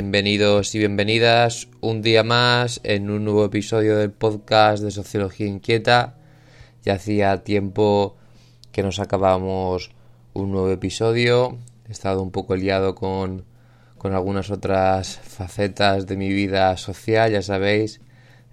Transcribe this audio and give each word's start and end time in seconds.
Bienvenidos 0.00 0.74
y 0.74 0.78
bienvenidas 0.78 1.68
un 1.82 2.00
día 2.00 2.24
más 2.24 2.80
en 2.84 3.10
un 3.10 3.22
nuevo 3.22 3.44
episodio 3.44 3.98
del 3.98 4.10
podcast 4.10 4.82
de 4.82 4.90
Sociología 4.90 5.46
Inquieta. 5.46 6.14
Ya 6.82 6.94
hacía 6.94 7.44
tiempo 7.44 8.16
que 8.72 8.82
nos 8.82 8.98
acabamos 8.98 9.90
un 10.32 10.52
nuevo 10.52 10.70
episodio. 10.70 11.58
He 11.86 11.92
estado 11.92 12.22
un 12.22 12.30
poco 12.30 12.56
liado 12.56 12.94
con, 12.94 13.44
con 13.98 14.14
algunas 14.14 14.50
otras 14.50 15.18
facetas 15.18 16.06
de 16.06 16.16
mi 16.16 16.30
vida 16.30 16.74
social, 16.78 17.32
ya 17.32 17.42
sabéis, 17.42 18.00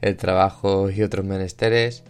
el 0.02 0.17
trabajo 0.17 0.89
y 0.89 1.02
otros 1.02 1.25
menesteres. 1.25 2.03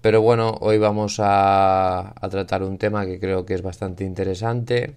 Pero 0.00 0.22
bueno, 0.22 0.56
hoy 0.60 0.78
vamos 0.78 1.18
a, 1.18 2.14
a 2.14 2.28
tratar 2.28 2.62
un 2.62 2.78
tema 2.78 3.04
que 3.04 3.18
creo 3.18 3.44
que 3.44 3.54
es 3.54 3.62
bastante 3.62 4.04
interesante. 4.04 4.94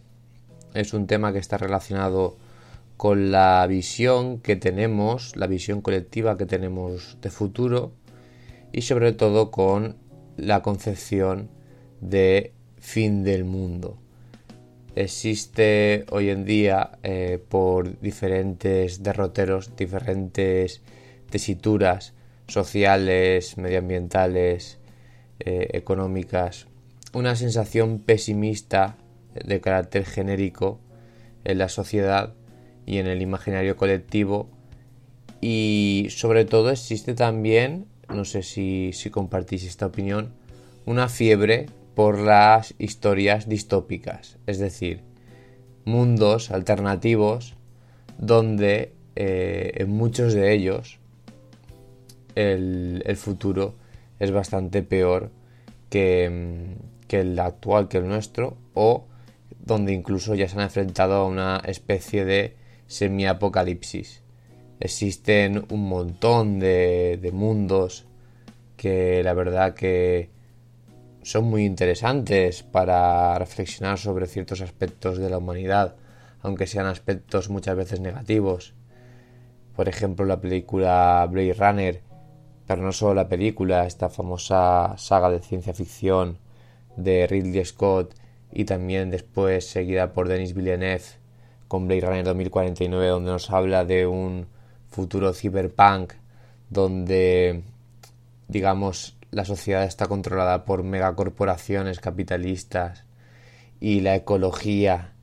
Es 0.76 0.94
un 0.94 1.08
tema 1.08 1.34
que 1.34 1.40
está 1.40 1.58
relacionado 1.58 2.38
la 2.98 3.66
visión 3.68 4.40
que 4.40 4.56
tenemos, 4.56 5.36
la 5.36 5.48
visión 5.48 5.82
colectiva 5.82 6.38
que 6.38 6.46
tenemos 6.46 7.18
de 7.22 7.30
futuro 7.30 7.94
y 8.72 8.84
sobre 8.84 9.12
todo 9.12 9.52
con 9.52 9.98
la 10.38 10.62
concepción 10.62 11.50
de 12.02 12.54
fin 12.78 13.24
del 13.24 13.44
mundo. 13.46 13.98
Existe 14.96 16.06
hoy 16.12 16.30
en 16.30 16.46
día 16.46 16.92
eh, 17.04 17.44
por 17.50 18.00
diferentes 18.00 19.02
derroteros, 19.02 19.76
diferentes 19.76 20.82
tesituras 21.30 22.14
sociales, 22.48 23.58
medioambientales, 23.58 24.78
eh, 25.40 25.70
económicas, 25.74 26.68
una 27.12 27.36
sensación 27.36 28.00
pesimista 28.00 28.98
de 29.34 29.60
carácter 29.62 30.06
genérico 30.06 30.80
en 31.44 31.58
la 31.58 31.70
sociedad 31.70 32.36
y 32.86 32.98
en 32.98 33.08
el 33.08 33.22
imaginario 33.22 33.78
colectivo. 33.78 34.50
Y 35.42 36.08
sobre 36.10 36.46
todo 36.46 36.70
existe 36.70 37.14
también, 37.14 37.86
no 38.10 38.26
sé 38.26 38.44
si, 38.44 38.94
compartís 39.12 39.66
esta 39.66 39.86
opinión, 39.86 40.34
una 40.86 41.10
fiebre 41.10 41.68
por 41.96 42.18
las 42.18 42.74
historias 42.80 43.48
distópicas, 43.48 44.38
es 44.48 44.58
decir, 44.58 45.02
mundos 45.86 46.50
alternativos 46.50 47.56
donde 48.18 48.94
eh, 49.16 49.74
en 49.76 49.90
muchos 49.90 50.34
de 50.34 50.54
ellos 50.54 51.00
el, 52.36 53.04
el, 53.06 53.18
futuro 53.18 53.76
es 54.20 54.32
bastante 54.32 54.82
peor 54.82 55.30
que, 55.90 56.76
que 57.08 57.20
el 57.20 57.38
actual, 57.38 57.90
que 57.90 57.98
el 57.98 58.08
nuestro, 58.08 58.58
o 58.74 59.06
donde 59.64 59.94
incluso 59.94 60.36
ya 60.36 60.48
se 60.48 60.56
han 60.56 60.64
enfrentado 60.64 61.16
a 61.16 61.26
una 61.26 61.62
especie 61.66 62.26
de 62.26 62.56
semi-apocalipsis. 62.88 64.22
Existen 64.80 65.66
un 65.70 65.88
montón 65.88 66.60
de, 66.60 67.30
mundos 67.34 68.06
que 68.76 69.24
la 69.24 69.34
verdad 69.34 69.74
que 69.74 70.30
son 71.22 71.46
muy 71.46 71.64
interesantes 71.64 72.64
para 72.64 73.38
reflexionar 73.40 73.98
sobre 73.98 74.28
ciertos 74.28 74.62
aspectos 74.62 75.18
de 75.18 75.30
la 75.30 75.38
humanidad, 75.38 75.96
aunque 76.42 76.68
sean 76.68 76.86
aspectos 76.86 77.50
muchas 77.50 77.78
veces 77.78 78.02
negativos. 78.02 78.74
Por 79.76 79.88
ejemplo, 79.88 80.26
la 80.26 80.42
película 80.42 81.26
Blade 81.30 81.54
Runner, 81.54 82.02
pero 82.68 82.82
no 82.82 82.92
solo 82.92 83.14
la 83.14 83.30
película, 83.30 83.86
esta 83.86 84.10
famosa 84.10 84.96
saga 84.98 85.30
de 85.30 85.40
ciencia 85.40 85.74
ficción 85.74 86.40
de 86.98 87.26
Ridley 87.26 87.64
Scott 87.64 88.16
y 88.52 88.66
también 88.66 89.10
después 89.10 89.66
seguida 89.66 90.14
por 90.14 90.28
Denis 90.28 90.54
Villeneuve 90.54 91.23
con 91.74 91.88
Blade 91.88 92.02
Runner 92.02 92.24
2049, 92.24 93.08
donde 93.08 93.32
nos 93.32 93.50
habla 93.50 93.84
de 93.84 94.06
un 94.06 94.46
futuro 94.90 95.34
cyberpunk, 95.34 96.14
donde, 96.70 97.64
digamos, 98.48 99.18
la 99.32 99.44
sociedad 99.44 99.84
está 99.84 100.06
controlada 100.06 100.66
por 100.66 100.84
megacorporaciones 100.84 102.00
capitalistas 102.00 103.06
y 103.80 104.02
la 104.02 104.14
ecología 104.14 105.14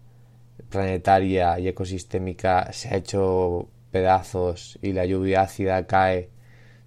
planetaria 0.70 1.56
y 1.60 1.68
ecosistémica 1.68 2.72
se 2.72 2.88
ha 2.88 2.96
hecho 2.96 3.68
pedazos 3.92 4.76
y 4.82 4.92
la 4.92 5.06
lluvia 5.06 5.42
ácida 5.42 5.86
cae 5.86 6.30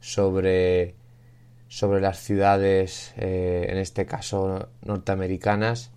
sobre, 0.02 0.96
sobre 1.70 2.02
las 2.02 2.20
ciudades, 2.20 3.14
eh, 3.16 3.68
en 3.70 3.78
este 3.78 4.06
caso 4.06 4.68
norteamericanas, 4.82 5.93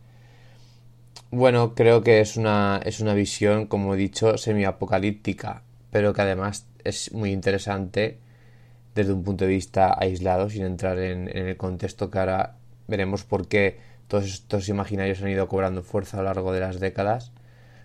bueno, 1.36 1.74
creo 1.74 2.02
que 2.02 2.20
es 2.20 2.36
una, 2.36 2.80
es 2.84 3.00
una 3.00 3.14
visión, 3.14 3.66
como 3.66 3.94
he 3.94 3.96
dicho, 3.96 4.38
semi-apocalíptica, 4.38 5.62
pero 5.90 6.12
que 6.12 6.22
además 6.22 6.66
es 6.84 7.12
muy 7.12 7.32
interesante 7.32 8.18
desde 8.94 9.12
un 9.12 9.22
punto 9.22 9.44
de 9.44 9.50
vista 9.50 9.94
aislado, 9.98 10.48
sin 10.50 10.64
entrar 10.64 10.98
en, 10.98 11.28
el 11.36 11.56
contexto 11.56 12.10
que 12.10 12.18
ahora 12.18 12.56
veremos 12.88 13.24
por 13.24 13.48
qué 13.48 13.78
todos 14.08 14.24
estos 14.24 14.68
imaginarios 14.68 15.22
han 15.22 15.28
ido 15.28 15.48
cobrando 15.48 15.82
fuerza 15.82 16.18
a 16.18 16.20
lo 16.20 16.26
largo 16.26 16.52
de 16.52 16.60
las 16.60 16.80
décadas. 16.80 17.32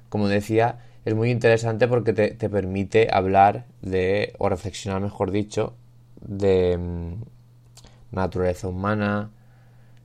Como 0.10 0.28
decía, 0.28 0.80
es 1.06 1.16
muy 1.16 1.32
interesante 1.32 1.88
porque 1.88 2.14
te, 2.14 2.32
te 2.32 2.50
permite 2.50 3.10
hablar 3.12 3.66
de, 3.82 4.34
o 4.38 4.50
reflexionar, 4.50 5.02
mejor 5.02 5.32
dicho, 5.32 5.76
de 6.22 6.78
mmm, 6.78 7.24
naturaleza 8.12 8.68
humana, 8.68 9.32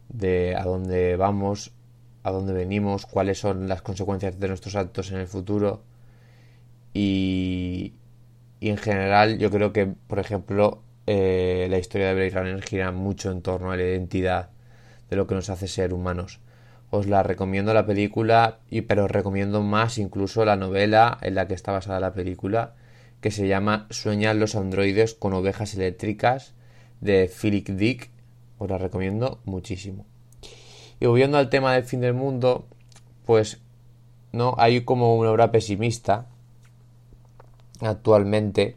de 0.08 0.56
a 0.56 0.64
dónde 0.64 1.16
vamos, 1.16 1.72
a 2.26 2.32
dónde 2.32 2.52
venimos, 2.52 3.06
cuáles 3.06 3.38
son 3.38 3.68
las 3.68 3.82
consecuencias 3.82 4.40
de 4.40 4.48
nuestros 4.48 4.74
actos 4.74 5.12
en 5.12 5.18
el 5.18 5.28
futuro. 5.28 5.84
Y, 6.92 7.94
en 8.60 8.76
general 8.78 9.38
yo 9.38 9.48
creo 9.48 9.72
que, 9.72 9.86
por 9.86 10.18
ejemplo, 10.18 10.82
eh, 11.06 11.68
la 11.70 11.78
historia 11.78 12.08
de 12.08 12.14
Blade 12.14 12.30
Runner 12.30 12.62
gira 12.62 12.90
mucho 12.90 13.30
en 13.30 13.42
torno 13.42 13.70
a 13.70 13.76
la 13.76 13.84
identidad 13.84 14.50
de 15.08 15.14
lo 15.14 15.28
que 15.28 15.36
nos 15.36 15.50
hace 15.50 15.68
ser 15.68 15.94
humanos. 15.94 16.40
Os 16.90 17.06
la 17.06 17.22
recomiendo 17.22 17.72
la 17.72 17.86
película, 17.86 18.58
y, 18.70 18.80
pero 18.80 19.04
os 19.04 19.10
recomiendo 19.10 19.62
más 19.62 19.96
incluso 19.96 20.44
la 20.44 20.56
novela 20.56 21.18
en 21.22 21.36
la 21.36 21.46
que 21.46 21.54
está 21.54 21.70
basada 21.70 22.00
la 22.00 22.12
película, 22.12 22.74
que 23.20 23.30
se 23.30 23.46
llama 23.46 23.86
Sueñan 23.90 24.40
los 24.40 24.56
androides 24.56 25.14
con 25.14 25.32
ovejas 25.32 25.74
eléctricas 25.74 26.54
de 27.00 27.30
Philip 27.30 27.68
Dick. 27.68 28.10
Os 28.58 28.68
la 28.68 28.78
recomiendo 28.78 29.40
muchísimo. 29.44 30.06
Y 31.00 31.06
volviendo 31.06 31.38
al 31.38 31.50
tema 31.50 31.74
del 31.74 31.84
fin 31.84 32.00
del 32.00 32.14
mundo, 32.14 32.66
pues 33.24 33.58
no 34.32 34.54
hay 34.58 34.82
como 34.82 35.16
una 35.16 35.30
obra 35.30 35.50
pesimista 35.50 36.26
actualmente 37.80 38.76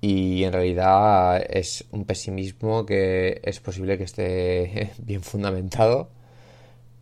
y 0.00 0.44
en 0.44 0.52
realidad 0.52 1.42
es 1.48 1.84
un 1.90 2.04
pesimismo 2.04 2.84
que 2.84 3.40
es 3.42 3.60
posible 3.60 3.98
que 3.98 4.04
esté 4.04 4.92
bien 4.98 5.22
fundamentado. 5.22 6.10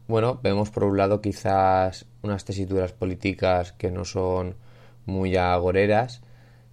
Bueno, 0.06 0.38
vemos 0.42 0.70
por 0.70 0.84
un 0.84 0.96
lado 0.96 1.20
quizás 1.20 2.06
unas 2.22 2.44
tesituras 2.44 2.92
políticas 2.92 3.72
que 3.72 3.90
no 3.90 4.04
son 4.04 4.54
muy 5.06 5.36
agoreras, 5.36 6.22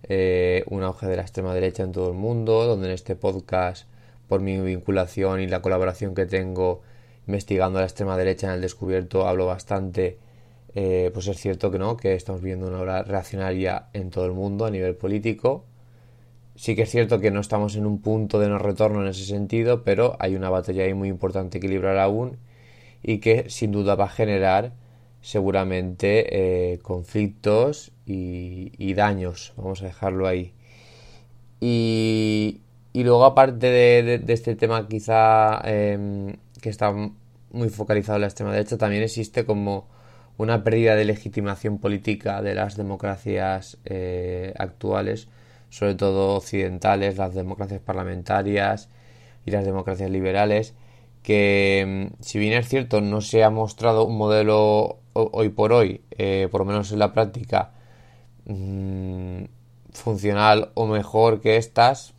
eh, 0.04 0.64
un 0.68 0.84
auge 0.84 1.08
de 1.08 1.16
la 1.16 1.22
extrema 1.24 1.54
derecha 1.54 1.84
en 1.84 1.92
todo 1.92 2.10
el 2.10 2.16
mundo, 2.16 2.66
donde 2.66 2.88
en 2.88 2.94
este 2.94 3.16
podcast, 3.16 3.88
por 4.28 4.42
mi 4.42 4.60
vinculación 4.60 5.42
y 5.42 5.48
la 5.48 5.62
colaboración 5.62 6.14
que 6.16 6.26
tengo, 6.26 6.82
investigando 7.28 7.80
la 7.80 7.86
extrema 7.86 8.18
derecha 8.18 8.48
en 8.48 8.54
el 8.54 8.62
descubierto 8.62 9.28
hablo 9.28 9.46
bastante. 9.46 10.18
Eh, 10.74 11.12
pues 11.14 11.28
es 11.28 11.38
cierto 11.38 11.70
que 11.72 11.80
no 11.80 11.98
que 11.98 12.16
estamos 12.16 12.42
viendo 12.42 12.68
una 12.68 12.80
obra 12.80 13.04
reaccionaria 13.04 13.88
en 13.94 14.10
todo 14.10 14.26
el 14.26 14.32
mundo 14.32 14.66
a 14.66 14.72
nivel 14.72 14.96
político. 14.96 15.66
Sí 16.56 16.76
que 16.76 16.84
es 16.84 16.90
cierto 16.90 17.20
que 17.20 17.32
no 17.32 17.40
estamos 17.40 17.76
en 17.76 17.86
un 17.86 18.02
punto 18.02 18.40
de 18.40 18.50
no 18.50 18.58
retorno 18.58 19.02
en 19.02 19.08
ese 19.10 19.26
sentido, 19.26 19.84
pero 19.84 20.16
hay 20.20 20.36
una 20.36 20.50
batalla 20.50 20.84
ahí 20.84 20.94
muy 20.94 21.10
importante 21.10 21.60
que 21.60 21.68
librar 21.68 21.98
aún 21.98 22.38
y 23.04 23.20
que 23.20 23.50
sin 23.50 23.72
duda 23.72 23.96
va 23.96 24.06
a 24.06 24.10
generar 24.10 24.74
seguramente 25.22 26.74
eh, 26.74 26.80
conflictos 26.80 27.92
y, 28.06 28.94
daños, 28.94 29.54
vamos 29.56 29.82
a 29.82 29.86
dejarlo 29.86 30.28
ahí. 30.28 30.54
Y, 31.60 32.62
luego 32.94 33.26
aparte 33.26 33.68
de, 33.68 34.24
este 34.28 34.56
tema 34.56 34.88
quizá 34.88 35.62
em, 35.64 36.36
que 36.62 36.70
está 36.70 36.94
muy 37.52 37.70
focalizado 37.70 38.18
en 38.18 38.22
la 38.22 38.28
extrema 38.28 38.54
derecha, 38.54 38.78
también 38.78 39.04
existe 39.04 39.46
como 39.46 39.88
una 40.38 40.64
pérdida 40.64 40.96
de 40.96 41.06
legitimación 41.06 41.78
política 41.80 42.42
de 42.42 42.56
las 42.56 42.78
democracias 42.78 43.78
eh, 43.86 44.54
actuales, 44.58 45.28
sobre 45.70 45.96
todo 45.96 46.36
occidentales, 46.36 47.18
las 47.18 47.36
democracias 47.36 47.82
parlamentarias 47.82 48.90
y 49.46 49.52
las 49.52 49.66
democracias 49.66 50.10
liberales, 50.10 50.74
que 51.24 52.10
mm, 52.12 52.24
si 52.24 52.40
bien 52.40 52.54
es 52.54 52.68
cierto 52.68 53.02
no 53.02 53.22
se 53.22 53.44
ha 53.44 53.50
mostrado 53.50 54.06
un 54.06 54.18
modelo 54.18 55.00
hoy 55.14 55.50
por 55.50 55.74
hoy, 55.74 56.02
eh, 56.18 56.48
por 56.52 56.62
lo 56.62 56.66
menos 56.66 56.92
en 56.92 57.00
la 57.00 57.14
práctica, 57.14 57.72
mm, 58.46 59.44
funcional 59.94 60.72
o 60.74 60.88
mejor 60.88 61.42
que 61.42 61.58
estas, 61.58 62.14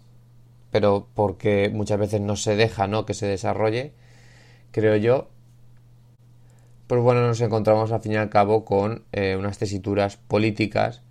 pero 0.71 1.09
porque 1.15 1.71
muchas 1.73 1.99
veces 1.99 2.21
no 2.21 2.37
se 2.37 2.57
deja 2.57 2.87
¿no? 2.87 3.07
que 3.07 3.15
se 3.15 3.27
desarrolle, 3.27 3.93
creo 4.73 4.97
yo, 4.97 5.29
pues 6.93 7.01
bueno, 7.01 7.27
nos 7.27 7.41
encontramos 7.41 7.93
al 7.93 8.01
fin 8.01 8.13
y 8.13 8.17
al 8.17 8.29
cabo 8.29 8.65
con 8.65 9.05
eh, 9.13 9.37
unas 9.39 9.59
tesituras 9.59 10.17
políticas 10.17 11.03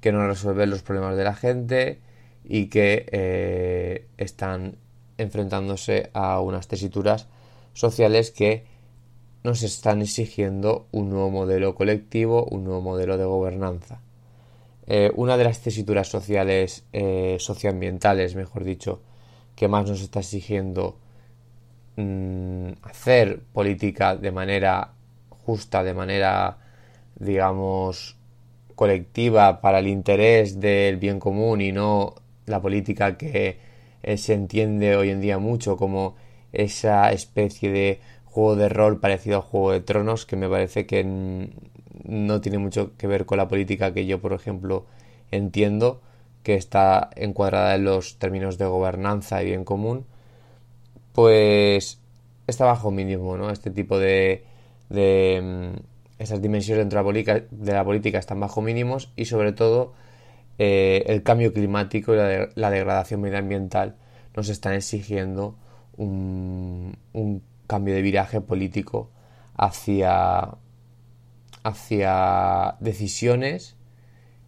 que 0.00 0.12
no 0.12 0.26
resuelven 0.26 0.70
los 0.70 0.82
problemas 0.82 1.16
de 1.16 1.24
la 1.24 1.34
gente 1.34 2.00
y 2.42 2.66
que 2.66 3.06
eh, 3.12 4.08
están 4.16 4.76
enfrentándose 5.18 6.10
a 6.14 6.40
unas 6.40 6.66
tesituras 6.66 7.28
sociales 7.74 8.30
que 8.30 8.64
nos 9.44 9.62
están 9.62 10.02
exigiendo 10.02 10.88
un 10.90 11.10
nuevo 11.10 11.30
modelo 11.30 11.74
colectivo, 11.74 12.44
un 12.46 12.64
nuevo 12.64 12.80
modelo 12.80 13.18
de 13.18 13.24
gobernanza. 13.24 14.00
Eh, 14.86 15.12
una 15.14 15.36
de 15.36 15.44
las 15.44 15.60
tesituras 15.60 16.08
sociales, 16.08 16.84
socioambientales, 17.38 18.34
mejor 18.34 18.64
dicho, 18.64 19.00
que 19.54 19.68
más 19.68 19.88
nos 19.88 20.00
está 20.00 20.20
exigiendo 20.20 20.96
mm, 22.00 22.72
hacer 22.82 23.40
política 23.52 24.16
de 24.16 24.32
manera 24.32 24.92
justa, 25.30 25.82
de 25.82 25.94
manera, 25.94 26.58
digamos, 27.16 28.16
colectiva 28.74 29.60
para 29.60 29.80
el 29.80 29.88
interés 29.88 30.60
del 30.60 30.96
bien 30.96 31.20
común 31.20 31.60
y 31.60 31.72
no 31.72 32.14
la 32.46 32.60
política 32.60 33.16
que 33.16 33.58
eh, 34.02 34.16
se 34.16 34.34
entiende 34.34 34.96
hoy 34.96 35.10
en 35.10 35.20
día 35.20 35.38
mucho 35.38 35.76
como 35.76 36.16
esa 36.52 37.12
especie 37.12 37.70
de 37.70 38.00
juego 38.24 38.56
de 38.56 38.68
rol 38.68 39.00
parecido 39.00 39.38
a 39.38 39.42
Juego 39.42 39.72
de 39.72 39.80
Tronos 39.80 40.26
que 40.26 40.36
me 40.36 40.48
parece 40.48 40.86
que 40.86 41.04
no 42.04 42.40
tiene 42.40 42.58
mucho 42.58 42.96
que 42.96 43.06
ver 43.06 43.26
con 43.26 43.38
la 43.38 43.48
política 43.48 43.92
que 43.92 44.06
yo, 44.06 44.20
por 44.20 44.32
ejemplo, 44.32 44.86
entiendo 45.30 46.00
que 46.42 46.54
está 46.54 47.10
encuadrada 47.16 47.74
en 47.74 47.84
los 47.84 48.18
términos 48.18 48.58
de 48.58 48.66
gobernanza 48.66 49.42
y 49.42 49.46
bien 49.46 49.64
común, 49.64 50.06
pues 51.12 52.00
está 52.46 52.64
bajo 52.64 52.90
mínimo, 52.90 53.36
¿no? 53.36 53.50
Este 53.50 53.70
tipo 53.70 53.98
de, 53.98 54.44
de 54.88 55.40
mm, 55.42 56.22
esas 56.22 56.42
dimensiones 56.42 56.82
dentro 56.82 56.98
de 56.98 57.02
la, 57.02 57.06
política, 57.06 57.44
de 57.50 58.12
la 58.12 58.18
están 58.18 58.40
bajo 58.40 58.60
mínimos 58.60 59.10
y 59.16 59.24
sobre 59.24 59.52
todo 59.52 59.94
eh, 60.58 61.04
el 61.06 61.22
cambio 61.22 61.54
climático 61.54 62.12
y 62.12 62.18
la, 62.54 62.70
degradación 62.70 63.22
medioambiental 63.22 63.96
nos 64.36 64.50
están 64.50 64.74
exigiendo 64.74 65.56
un, 65.96 66.98
cambio 67.66 67.94
de 67.94 68.02
viraje 68.02 68.42
político 68.42 69.10
hacia, 69.56 70.56
hacia 71.62 72.76
decisiones 72.80 73.76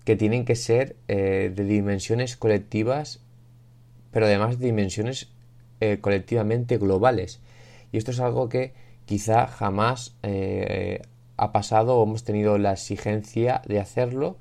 que 0.04 0.16
tienen 0.16 0.44
que 0.44 0.56
ser 0.56 0.96
eh, 1.08 1.50
de 1.54 1.64
dimensiones 1.64 2.36
colectivas, 2.36 3.20
pero 4.10 4.26
además 4.26 4.58
de 4.58 4.66
dimensiones 4.66 5.31
eh, 5.82 5.98
colectivamente 6.00 6.78
globales. 6.78 7.40
Y 7.92 7.98
esto 7.98 8.10
es 8.10 8.20
algo 8.20 8.48
que 8.48 8.74
quizá 9.04 9.46
jamás 9.46 10.16
eh, 10.22 11.02
ha 11.36 11.52
pasado 11.52 11.96
o 11.96 12.04
hemos 12.04 12.24
tenido 12.24 12.58
la 12.58 12.72
exigencia 12.72 13.62
de 13.66 13.80
hacerlo, 13.80 14.36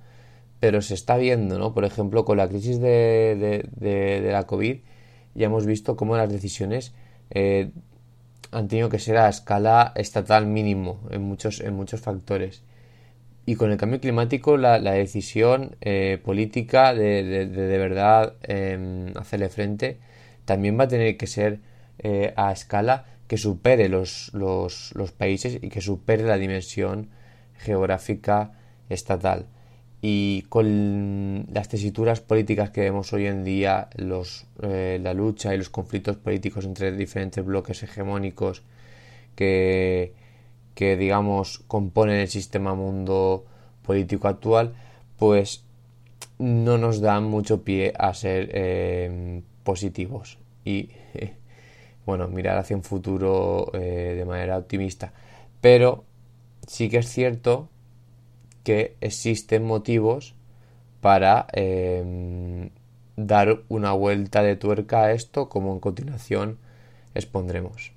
pero 0.60 0.82
se 0.82 0.94
está 0.94 1.18
viendo, 1.18 1.58
¿no? 1.58 1.74
Por 1.74 1.86
ejemplo, 1.86 2.26
con 2.26 2.38
la 2.38 2.48
crisis 2.48 2.80
de, 2.80 3.66
de 3.76 4.32
la 4.32 4.44
COVID 4.44 4.78
ya 5.34 5.46
hemos 5.46 5.66
visto 5.66 5.96
cómo 5.96 6.18
las 6.18 6.30
decisiones 6.30 6.94
han 8.52 8.68
tenido 8.68 8.90
que 8.90 9.00
ser 9.00 9.18
a 9.18 9.30
escala 9.30 9.94
estatal 9.96 10.46
mínimo 10.46 11.00
en 11.10 11.24
muchos, 11.24 11.62
en 11.62 11.74
muchos 11.74 12.02
factores. 12.02 12.64
Y 13.46 13.56
con 13.56 13.72
el 13.72 13.78
cambio 13.78 14.00
climático 14.00 14.58
la, 14.58 14.80
decisión 14.80 15.76
eh, 15.82 16.20
política 16.24 16.94
de, 16.94 17.48
de, 17.48 17.78
verdad 17.78 18.36
em, 18.44 19.14
hacerle 19.18 19.50
frente 19.50 19.98
también 20.52 20.78
va 20.78 20.84
a 20.84 20.88
tener 20.90 21.16
que 21.16 21.28
ser 21.28 21.62
eh, 22.00 22.34
a 22.36 22.52
escala 22.52 23.06
que 23.30 23.38
supere 23.38 23.88
los, 23.88 24.34
los, 24.34 24.92
países 25.18 25.58
y 25.62 25.70
que 25.70 25.80
supere 25.80 26.24
la 26.26 26.38
dimensión 26.38 27.08
geográfica 27.58 28.52
estatal. 28.90 29.46
Y 30.02 30.42
con 30.50 31.48
las 31.54 31.70
tesituras 31.70 32.20
políticas 32.20 32.70
que 32.72 32.82
vemos 32.82 33.14
hoy 33.14 33.28
en 33.28 33.46
día, 33.46 33.88
los, 33.96 34.46
eh, 34.62 35.00
la 35.02 35.14
lucha 35.14 35.56
y 35.56 35.58
los 35.58 35.70
conflictos 35.70 36.18
políticos 36.18 36.66
entre 36.66 36.92
diferentes 36.92 37.46
bloques 37.46 37.82
hegemónicos 37.84 38.64
que, 39.38 40.14
que, 40.76 40.98
digamos, 40.98 41.60
componen 41.60 42.18
el 42.18 42.28
sistema 42.28 42.76
mundo 42.76 43.46
político 43.84 44.28
actual, 44.28 44.74
pues 45.18 45.64
no 46.40 46.78
nos 46.78 47.00
dan 47.00 47.24
mucho 47.24 47.64
pie 47.64 47.94
a 47.98 48.14
ser 48.14 48.50
eh, 48.52 49.44
positivos 49.64 50.38
y, 50.66 50.90
bueno, 52.06 52.28
mirar 52.28 52.58
hacia 52.58 52.76
un 52.76 52.84
futuro 52.84 53.72
eh, 53.74 54.16
de 54.18 54.26
manera 54.26 54.58
optimista. 54.58 55.14
Pero 55.62 56.04
sí 56.68 56.90
que 56.90 56.98
es 56.98 57.08
cierto 57.08 57.70
que 58.64 58.96
existen 59.02 59.66
motivos 59.66 60.36
para 61.02 61.48
em, 61.54 62.70
dar 63.16 63.64
una 63.70 63.92
vuelta 63.94 64.44
de 64.44 64.56
tuerca 64.56 65.04
a 65.04 65.12
esto, 65.12 65.50
como 65.50 65.74
en 65.74 65.80
continuación 65.80 66.58
expondremos. 67.16 67.94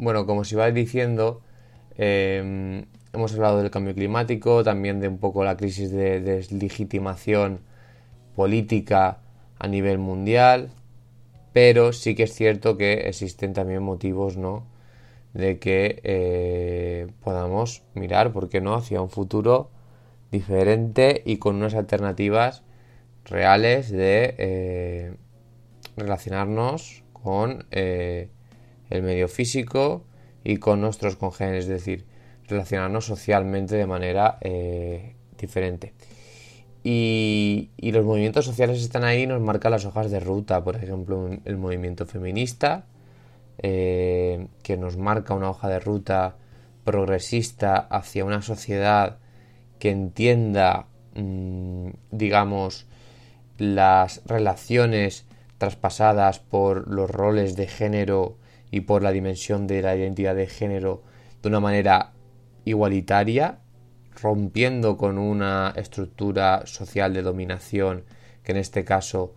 Bueno, 0.00 0.24
como 0.24 0.44
se 0.44 0.54
iba 0.54 0.70
diciendo, 0.70 1.42
em, 1.98 2.86
hemos 3.12 3.34
hablado 3.34 3.58
del 3.58 3.70
cambio 3.70 3.94
climático, 3.94 4.64
también 4.64 4.98
de 4.98 5.08
un 5.08 5.18
poco 5.18 5.44
la 5.44 5.58
crisis 5.58 5.90
de 5.92 6.22
deslegitimación 6.22 7.60
política 8.34 9.18
a 9.58 9.68
nivel 9.68 9.98
mundial, 9.98 10.70
pero 11.52 11.92
sí 11.92 12.14
que 12.14 12.24
es 12.24 12.34
cierto 12.34 12.78
que 12.78 13.08
existen 13.10 13.52
también 13.52 13.82
motivos, 13.82 14.38
¿no? 14.38 14.64
De 15.34 15.58
que 15.58 16.00
eh, 16.04 17.08
podamos 17.22 17.82
mirar, 17.94 18.32
¿por 18.32 18.48
qué 18.48 18.62
no?, 18.62 18.74
hacia 18.74 19.02
un 19.02 19.10
futuro 19.10 19.70
diferente 20.32 21.22
y 21.26 21.38
con 21.38 21.56
unas 21.56 21.74
alternativas 21.74 22.62
reales 23.26 23.90
de 23.90 24.34
eh, 24.38 25.14
relacionarnos 25.96 27.04
con 27.12 27.66
eh, 27.70 28.30
el 28.90 29.02
medio 29.02 29.28
físico 29.28 30.04
y 30.44 30.56
con 30.58 30.80
nuestros 30.80 31.16
congéneres, 31.16 31.64
es 31.64 31.70
decir, 31.70 32.04
relacionarnos 32.48 33.06
socialmente 33.06 33.76
de 33.76 33.86
manera 33.86 34.38
eh, 34.40 35.14
diferente. 35.38 35.94
Y, 36.82 37.70
los 37.78 38.04
movimientos 38.04 38.44
sociales 38.44 38.80
están 38.82 39.04
ahí 39.04 39.26
nos 39.26 39.40
marcan 39.40 39.72
las 39.72 39.84
hojas 39.84 40.10
de 40.10 40.20
ruta, 40.20 40.64
por 40.64 40.76
ejemplo, 40.76 41.28
el 41.44 41.56
movimiento 41.56 42.06
feminista, 42.06 42.84
eh, 43.58 44.48
que 44.62 44.76
nos 44.76 44.96
marca 44.96 45.34
una 45.34 45.50
hoja 45.50 45.68
de 45.68 45.80
ruta 45.80 46.36
progresista 46.84 47.76
hacia 47.76 48.24
una 48.24 48.40
sociedad 48.42 49.18
que 49.78 49.90
entienda, 49.90 50.86
mm, 51.14 51.90
digamos, 52.10 52.86
las 53.58 54.22
relaciones 54.24 55.26
traspasadas 55.58 56.38
por 56.38 56.88
los 56.88 57.10
roles 57.10 57.56
de 57.56 57.66
género 57.66 58.36
y 58.70 58.80
por 58.80 59.02
la 59.02 59.12
dimensión 59.12 59.66
de 59.66 59.82
la 59.82 59.96
identidad 59.96 60.34
de 60.34 60.46
género 60.46 61.02
de 61.42 61.48
una 61.48 61.60
manera 61.60 62.12
igualitaria, 62.64 63.58
rompiendo 64.20 64.96
con 64.96 65.18
una 65.18 65.72
estructura 65.76 66.62
social 66.66 67.14
de 67.14 67.22
dominación 67.22 68.04
que 68.42 68.52
en 68.52 68.58
este 68.58 68.84
caso 68.84 69.34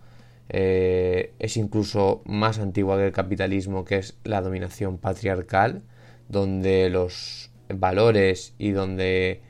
eh, 0.48 1.32
es 1.38 1.56
incluso 1.56 2.22
más 2.26 2.58
antigua 2.58 2.96
que 2.96 3.06
el 3.06 3.12
capitalismo, 3.12 3.84
que 3.84 3.98
es 3.98 4.18
la 4.24 4.40
dominación 4.40 4.98
patriarcal, 4.98 5.82
donde 6.28 6.90
los 6.90 7.50
valores 7.68 8.54
y 8.58 8.70
donde, 8.72 9.42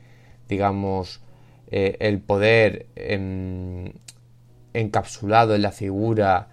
digamos, 0.47 1.21
eh, 1.67 1.97
el 1.99 2.21
poder 2.21 2.87
encapsulado 4.73 5.55
en 5.55 5.61
la 5.61 5.71
figura 5.71 6.49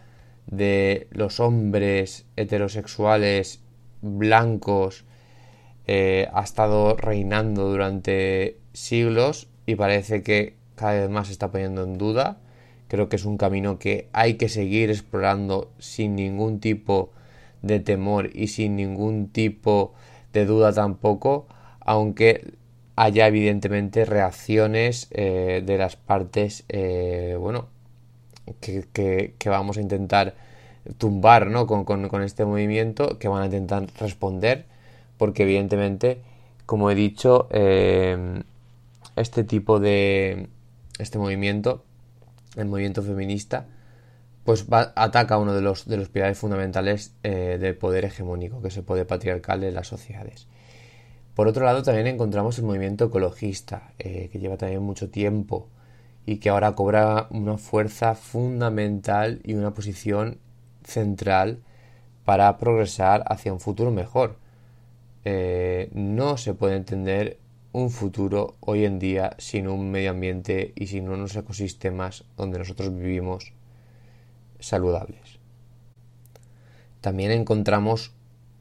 de 0.47 1.09
los 1.11 1.41
hombres 1.41 2.27
heterosexuales 2.37 3.61
blancos 4.01 5.05
eh, 5.87 6.29
ha 6.33 6.43
estado 6.43 6.97
reinando 6.97 7.69
durante 7.69 8.59
siglos 8.73 9.49
y 9.67 9.75
parece 9.75 10.23
que 10.23 10.57
cada 10.75 10.95
vez 10.95 11.11
más 11.11 11.27
se 11.29 11.33
está 11.33 11.51
poniendo 11.51 11.85
en 11.85 11.99
duda. 11.99 12.39
Creo 12.89 13.09
que 13.09 13.17
es 13.17 13.25
un 13.25 13.39
camino 13.39 13.79
que 13.79 14.09
hay 14.13 14.35
que 14.35 14.49
seguir 14.49 14.91
explorando 14.91 15.73
sin 15.79 16.15
ningún 16.15 16.61
tipo 16.61 17.13
de 17.63 17.81
temor 17.81 18.31
y 18.35 18.49
sin 18.49 18.77
ningún 18.77 19.29
tipo 19.29 19.95
de 20.33 20.47
duda 20.47 20.73
tampoco, 20.73 21.47
aunque 21.81 22.55
haya 22.97 23.27
evidentemente 23.27 24.05
reacciones 24.05 25.09
eh, 25.11 25.63
de 25.65 25.79
las 25.79 25.97
partes, 25.97 26.65
eh, 26.69 27.37
bueno, 27.39 27.69
que, 28.61 29.35
vamos 29.47 29.77
a 29.77 29.81
intentar 29.81 30.35
tumbar 30.99 31.47
¿no? 31.47 31.67
con, 31.67 31.85
con, 31.85 32.23
este 32.23 32.45
movimiento, 32.45 33.19
que 33.19 33.29
van 33.29 33.43
a 33.43 33.47
intentar 33.47 33.87
responder, 33.99 34.67
porque 35.17 35.45
evidentemente, 35.45 36.21
como 36.67 36.91
he 36.91 36.95
dicho, 36.95 37.49
eh, 37.51 38.43
este 39.17 39.45
tipo 39.45 39.79
de, 39.79 40.49
este 40.99 41.19
movimiento, 41.19 41.85
el 42.57 42.67
movimiento 42.67 43.03
feminista, 43.03 43.67
pues 44.45 44.67
ataca 44.71 45.39
uno 45.39 45.55
de 45.55 45.63
los, 45.63 45.87
de 45.87 45.97
los 45.97 46.09
pilares 46.09 46.37
fundamentales 46.37 47.15
del 47.23 47.77
poder 47.77 48.05
hegemónico, 48.07 48.61
que 48.61 48.69
es 48.69 48.77
el 48.77 48.83
poder 48.83 49.07
patriarcal 49.07 49.63
en 49.63 49.75
las 49.75 49.87
sociedades. 49.87 50.49
Por 51.35 51.49
otro 51.49 51.65
lado, 51.65 51.83
también 51.83 52.07
encontramos 52.07 52.59
el 52.59 52.65
movimiento 52.65 53.07
ecologista, 53.07 53.93
eh, 53.99 54.29
que 54.31 54.39
lleva 54.39 54.59
también 54.59 54.83
mucho 54.83 55.11
tiempo 55.11 55.69
y 56.27 56.37
que 56.37 56.51
ahora 56.51 56.73
cobra 56.73 57.27
una 57.31 57.59
fuerza 57.59 58.15
fundamental 58.15 59.41
y 59.45 59.55
una 59.55 59.75
posición 59.75 60.39
central 60.85 61.63
para 62.25 62.57
progresar 62.59 63.25
hacia 63.27 63.53
un 63.53 63.61
futuro 63.61 63.91
mejor. 63.91 64.37
Eh, 65.25 65.91
no 65.93 66.37
se 66.37 66.55
puede 66.55 66.77
entender 66.77 67.39
un 67.73 67.91
futuro 67.91 68.57
hoy 68.61 68.85
en 68.85 68.99
día 68.99 69.35
sin 69.39 69.67
un 69.67 69.91
medio 69.91 70.11
ambiente 70.11 70.73
y 70.77 70.89
sin 70.89 71.09
unos 71.09 71.35
ecosistemas 71.35 72.25
donde 72.37 72.59
nosotros 72.59 72.95
vivimos 72.95 73.53
saludables. 74.61 75.39
También 77.01 77.33
encontramos 77.33 78.13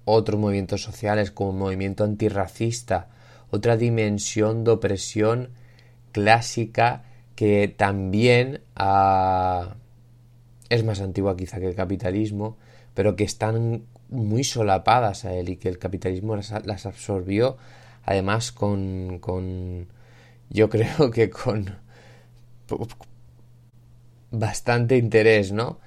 otros 0.05 0.39
movimientos 0.39 0.81
sociales 0.81 1.29
como 1.29 1.51
el 1.51 1.57
movimiento 1.57 2.03
antirracista, 2.03 3.09
otra 3.51 3.77
dimensión 3.77 4.63
de 4.63 4.71
opresión 4.71 5.49
clásica 6.11 7.03
que 7.41 7.67
también 7.67 8.61
ah, 8.75 9.73
es 10.69 10.83
más 10.83 11.01
antigua 11.01 11.35
quizá 11.35 11.59
que 11.59 11.67
el 11.67 11.73
capitalismo, 11.73 12.55
pero 12.93 13.15
que 13.15 13.23
están 13.23 13.85
muy 14.09 14.43
solapadas 14.43 15.25
a 15.25 15.33
él 15.33 15.49
y 15.49 15.55
que 15.55 15.67
el 15.67 15.79
capitalismo 15.79 16.35
las, 16.35 16.85
absorbió 16.85 17.57
además 18.03 18.51
con, 18.51 19.17
con 19.17 19.87
yo 20.51 20.69
creo 20.69 21.09
que 21.09 21.31
con 21.31 21.77
bastante 24.29 24.97
interés, 24.97 25.51
¿no? 25.51 25.79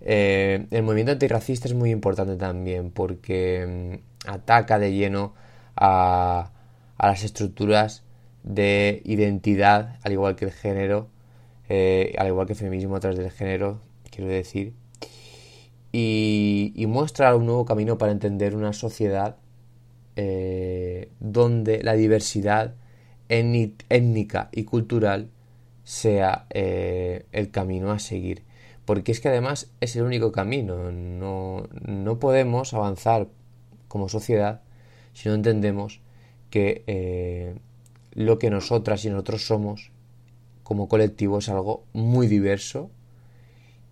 Eh, 0.00 0.66
el 0.70 0.82
movimiento 0.82 1.12
antirracista 1.12 1.68
es 1.68 1.74
muy 1.74 1.90
importante 1.90 2.36
también 2.36 2.90
porque 2.90 4.00
mm, 4.24 4.30
ataca 4.30 4.78
de 4.78 4.94
lleno 4.94 5.34
a, 5.76 6.52
las 6.98 7.22
estructuras 7.22 8.02
de 8.46 9.02
identidad, 9.04 9.98
al 10.02 10.12
igual 10.12 10.36
que 10.36 10.46
el 10.46 10.52
género, 10.52 11.10
eh, 11.68 12.14
al 12.18 12.28
igual 12.28 12.46
que 12.46 12.54
el 12.54 12.58
feminismo 12.58 12.96
a 12.96 13.00
través 13.00 13.18
del 13.18 13.30
género, 13.30 13.80
quiero 14.10 14.30
decir, 14.30 14.72
y, 15.92 16.72
muestra 16.88 17.34
un 17.36 17.46
nuevo 17.46 17.66
camino 17.66 17.98
para 17.98 18.12
entender 18.12 18.56
una 18.56 18.72
sociedad 18.72 19.36
eh, 20.16 21.10
donde 21.20 21.82
la 21.82 21.92
diversidad 21.92 22.74
étnica 23.28 24.48
y 24.52 24.64
cultural 24.64 25.30
sea 25.84 26.46
el 26.50 27.50
camino 27.50 27.90
a 27.92 27.98
seguir 27.98 28.46
porque 28.86 29.12
es 29.12 29.20
que 29.20 29.28
además 29.28 29.68
es 29.80 29.96
el 29.96 30.04
único 30.04 30.32
camino. 30.32 30.90
No, 30.92 31.68
no 31.82 32.18
podemos 32.18 32.72
avanzar 32.72 33.28
como 33.88 34.08
sociedad 34.08 34.62
si 35.12 35.28
no 35.28 35.34
entendemos 35.34 36.00
que 36.50 36.84
eh, 36.86 37.56
lo 38.16 38.38
que 38.38 38.50
nosotras 38.50 39.04
y 39.04 39.10
nosotros 39.10 39.46
somos 39.46 39.92
como 40.62 40.88
colectivo 40.88 41.38
es 41.38 41.48
algo 41.48 41.84
muy 41.92 42.26
diverso 42.26 42.90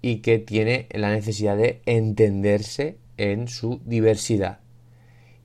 y 0.03 0.17
que 0.17 0.39
tiene 0.39 0.89
la 0.91 1.11
necesidad 1.11 1.57
de 1.57 1.83
entenderse 1.87 2.97
en 3.17 3.47
su 3.47 3.81
diversidad 3.85 4.59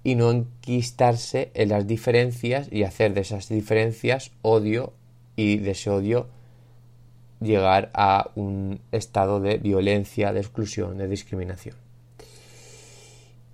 y 0.03 0.15
no 0.15 0.31
enquistarse 0.31 1.51
en 1.53 1.69
las 1.69 1.87
diferencias 1.87 2.69
y 2.71 2.83
hacer 2.83 3.13
de 3.13 3.21
esas 3.21 3.49
diferencias 3.49 4.31
odio 4.41 4.93
y 5.35 5.57
de 5.57 5.71
ese 5.71 5.89
odio 5.89 6.27
llegar 7.41 7.91
a 7.93 8.31
un 8.35 8.79
estado 8.93 9.41
de 9.41 9.57
violencia, 9.57 10.33
de 10.33 10.39
exclusión, 10.39 10.97
de 10.97 11.07
discriminación. 11.07 11.75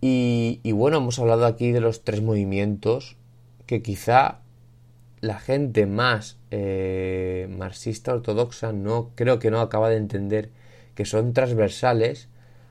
Y, 0.01 0.72
bueno, 0.72 0.98
hemos 0.98 1.17
hablado 1.17 1.48
aquí 1.48 1.72
de 1.72 1.82
los 1.82 2.03
tres 2.03 2.22
movimientos 2.22 3.17
que 3.65 3.82
quizá 3.82 4.41
la 5.25 5.39
gente 5.39 5.86
más 5.86 6.38
eh, 6.51 7.48
marxista 7.50 8.13
ortodoxa 8.13 8.72
no 8.72 9.12
creo 9.15 9.39
que 9.39 9.51
no 9.51 9.60
acaba 9.60 9.89
de 9.89 9.98
entender 9.98 10.50
que 10.94 11.05
son 11.05 11.34
transversales 11.34 12.29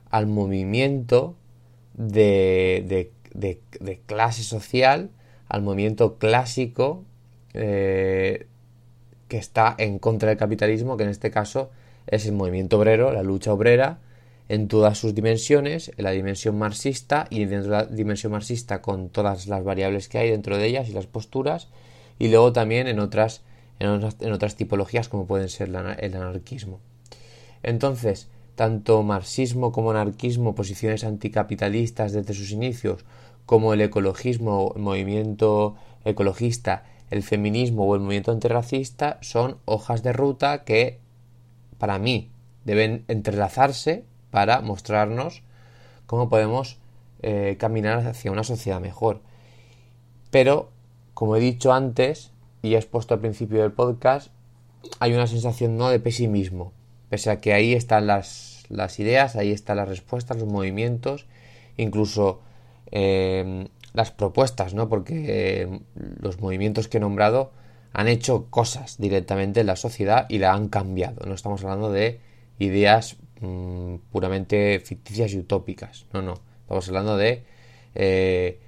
al 0.09 0.27
movimiento 0.27 1.35
de, 1.93 3.11
de, 3.33 3.99
clase 4.05 4.43
social, 4.43 5.09
al 5.47 5.61
movimiento 5.61 6.17
clásico 6.17 7.03
eh, 7.53 8.47
que 9.27 9.37
está 9.37 9.75
en 9.77 9.99
contra 9.99 10.29
del 10.29 10.37
capitalismo, 10.37 10.97
que 10.97 11.03
en 11.03 11.09
este 11.09 11.31
caso 11.31 11.69
es 12.07 12.25
el 12.25 12.33
movimiento 12.33 12.79
obrero, 12.79 13.11
la 13.11 13.23
lucha 13.23 13.53
obrera, 13.53 13.99
en 14.47 14.67
todas 14.67 14.97
sus 14.97 15.15
dimensiones, 15.15 15.91
en 15.97 16.03
la 16.03 16.11
dimensión 16.11 16.57
marxista 16.57 17.27
y 17.29 17.45
dentro 17.45 17.71
de 17.71 17.77
la 17.77 17.85
dimensión 17.85 18.31
marxista 18.31 18.81
con 18.81 19.09
todas 19.09 19.47
las 19.47 19.63
variables 19.63 20.07
que 20.07 20.19
hay 20.19 20.29
dentro 20.29 20.57
de 20.57 20.67
ellas 20.67 20.87
y 20.87 20.93
las 20.93 21.07
posturas, 21.07 21.67
y 22.19 22.29
luego 22.29 22.53
también 22.53 22.87
en 22.87 22.99
otras, 22.99 23.41
en 23.79 23.89
otras, 23.89 24.55
tipologías 24.55 25.09
como 25.09 25.25
pueden 25.27 25.49
ser 25.49 25.69
el 25.69 26.15
anarquismo. 26.15 26.79
Entonces, 27.63 28.29
tanto 28.55 29.03
marxismo 29.03 29.71
como 29.71 29.91
anarquismo, 29.91 30.55
posiciones 30.55 31.03
anticapitalistas 31.03 32.13
desde 32.13 32.33
sus 32.33 32.51
inicios, 32.51 33.05
como 33.45 33.73
el 33.73 33.81
ecologismo, 33.81 34.73
el 34.75 34.81
movimiento 34.81 35.75
ecologista 36.03 36.83
el 37.09 37.23
feminismo 37.23 37.85
o 37.85 37.95
el 37.95 38.01
movimiento 38.01 38.31
antirracista 38.31 39.17
son 39.21 39.57
hojas 39.65 40.03
de 40.03 40.13
ruta 40.13 40.63
que, 40.63 40.99
para 41.77 41.99
mí, 41.99 42.31
deben 42.63 43.05
entrelazarse 43.07 44.05
para 44.31 44.61
mostrarnos 44.61 45.43
cómo 46.07 46.29
podemos 46.29 46.77
eh, 47.21 47.57
caminar 47.59 48.05
hacia 48.07 48.31
una 48.31 48.43
sociedad 48.43 48.81
mejor. 48.81 49.21
Pero, 50.31 50.71
como 51.15 51.35
he 51.35 51.39
dicho 51.39 51.73
antes 51.73 52.31
y 52.61 52.75
he 52.75 52.77
expuesto 52.77 53.15
al 53.15 53.21
principio 53.21 53.61
del 53.61 53.71
podcast, 53.71 54.29
hay 54.99 55.13
una 55.13 55.25
sensación 55.25 55.77
no 55.77 55.89
de 55.89 55.99
pesimismo, 55.99 56.73
pese 57.09 57.31
a 57.31 57.41
que 57.41 57.53
ahí 57.53 57.73
están 57.73 58.05
las, 58.05 58.65
las 58.69 58.99
ideas, 58.99 59.35
ahí 59.35 59.51
están 59.51 59.77
las 59.77 59.89
respuestas, 59.89 60.37
los 60.37 60.47
movimientos, 60.47 61.25
incluso 61.77 62.41
eh, 62.91 63.67
las 63.93 64.11
propuestas, 64.11 64.73
¿no? 64.73 64.89
Porque 64.89 65.63
eh, 65.63 65.79
los 66.19 66.39
movimientos 66.39 66.87
que 66.87 66.97
he 66.97 66.99
nombrado 66.99 67.51
han 67.93 68.09
hecho 68.09 68.47
cosas 68.49 68.97
directamente 68.99 69.61
en 69.61 69.67
la 69.67 69.77
sociedad 69.77 70.25
y 70.27 70.39
la 70.39 70.53
han 70.53 70.67
cambiado. 70.67 71.25
No 71.25 71.33
estamos 71.33 71.63
hablando 71.63 71.91
de 71.91 72.19
ideas 72.59 73.15
mm, 73.39 73.95
puramente 74.11 74.81
ficticias 74.83 75.31
y 75.31 75.39
utópicas. 75.39 76.05
No, 76.11 76.21
no. 76.21 76.33
Estamos 76.63 76.87
hablando 76.89 77.15
de 77.15 77.45
eh, 77.95 78.59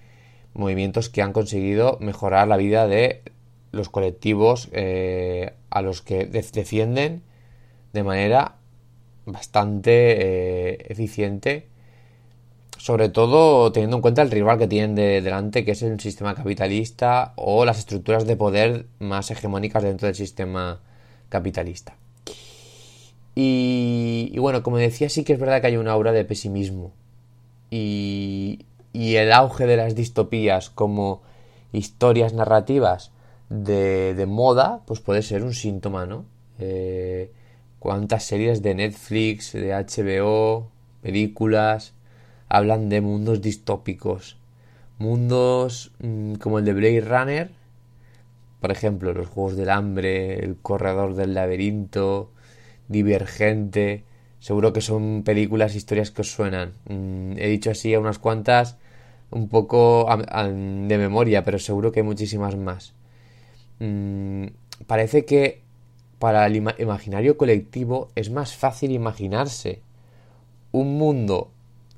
movimientos 0.58 1.10
que 1.10 1.22
han 1.22 1.34
conseguido 1.34 1.98
mejorar 2.00 2.48
la 2.48 2.58
vida 2.58 2.88
de 2.88 3.22
los 3.72 3.90
colectivos 3.90 4.70
eh, 4.72 5.54
a 5.70 5.82
los 5.82 6.02
que 6.02 6.26
defienden 6.26 7.22
de 7.94 8.04
manera 8.04 8.56
bastante 9.26 9.92
eh, 9.92 10.86
eficiente, 10.90 11.68
sobre 12.78 13.10
todo 13.10 13.72
teniendo 13.72 13.98
en 13.98 14.02
cuenta 14.02 14.22
el 14.22 14.32
rival 14.32 14.58
que 14.58 14.68
tienen 14.68 14.96
de 14.96 15.22
delante, 15.22 15.66
que 15.66 15.72
es 15.72 15.82
el 15.82 16.00
sistema 16.00 16.36
capitalista 16.36 17.34
o 17.36 17.66
las 17.66 17.80
estructuras 17.80 18.26
de 18.26 18.38
poder 18.38 18.86
más 19.00 19.30
hegemónicas 19.32 19.84
dentro 19.84 20.08
del 20.08 20.16
sistema 20.16 20.80
capitalista. 21.30 21.96
Y, 23.40 24.34
bueno, 24.40 24.64
como 24.64 24.78
decía, 24.78 25.10
sí 25.10 25.24
que 25.24 25.34
es 25.34 25.40
verdad 25.40 25.62
que 25.62 25.68
hay 25.68 25.78
una 25.78 25.92
aura 25.92 26.12
de 26.12 26.26
pesimismo. 26.26 26.92
Y, 27.70 28.66
el 28.94 29.32
auge 29.32 29.66
de 29.66 29.78
las 29.78 29.96
distopías 29.96 30.70
como 30.70 31.22
historias 31.72 32.34
narrativas 32.34 33.12
de, 33.50 34.26
moda, 34.28 34.82
pues 34.86 35.00
puede 35.00 35.22
ser 35.22 35.44
un 35.44 35.54
síntoma, 35.54 36.06
¿no? 36.06 36.26
Eh, 36.60 37.32
cuántas 37.80 38.24
series 38.24 38.62
de 38.62 38.76
Netflix, 38.76 39.54
de 39.54 39.74
HBO, 39.74 40.70
películas, 41.02 41.94
hablan 42.50 42.90
de 42.90 43.02
mundos 43.02 43.42
distópicos. 43.42 44.38
Mundos 44.98 45.92
mm, 46.00 46.36
como 46.36 46.60
el 46.60 46.66
de 46.66 46.74
Blade 46.74 47.02
Runner, 47.02 47.52
por 48.60 48.72
ejemplo, 48.72 49.14
los 49.14 49.28
Juegos 49.28 49.56
del 49.56 49.70
Hambre, 49.70 50.44
El 50.44 50.58
Corredor 50.58 51.16
del 51.16 51.34
Laberinto, 51.34 52.32
Divergente. 52.88 54.04
Seguro 54.40 54.72
que 54.74 54.82
son 54.82 55.24
películas, 55.24 55.76
historias 55.76 56.12
que 56.12 56.22
os 56.22 56.32
suenan. 56.32 56.74
Mm, 56.88 57.38
he 57.38 57.48
dicho 57.48 57.72
así 57.72 57.94
a 57.94 58.00
unas 58.00 58.20
cuantas 58.20 58.78
un 59.32 59.50
poco 59.50 60.08
de 60.08 60.98
memoria, 60.98 61.44
pero 61.44 61.60
seguro 61.60 61.92
que 61.92 62.00
hay 62.00 62.06
muchísimas 62.06 62.56
más. 62.56 62.94
Mm, 63.80 64.48
parece 64.86 65.26
que 65.26 65.62
para 66.20 66.46
el 66.48 66.56
imaginario 66.56 67.38
colectivo 67.38 68.10
es 68.16 68.30
más 68.32 68.56
fácil 68.56 68.92
imaginarse 68.92 69.82
un 70.72 70.98
mundo 70.98 71.52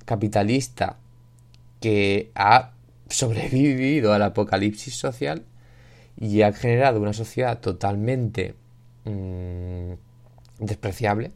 capitalista 0.05 0.97
que 1.79 2.31
ha 2.35 2.71
sobrevivido 3.09 4.13
al 4.13 4.23
apocalipsis 4.23 4.95
social 4.95 5.43
y 6.19 6.41
ha 6.41 6.51
generado 6.51 6.99
una 6.99 7.13
sociedad 7.13 7.59
totalmente 7.59 8.55
mm, 9.05 9.93
despreciable 10.59 11.31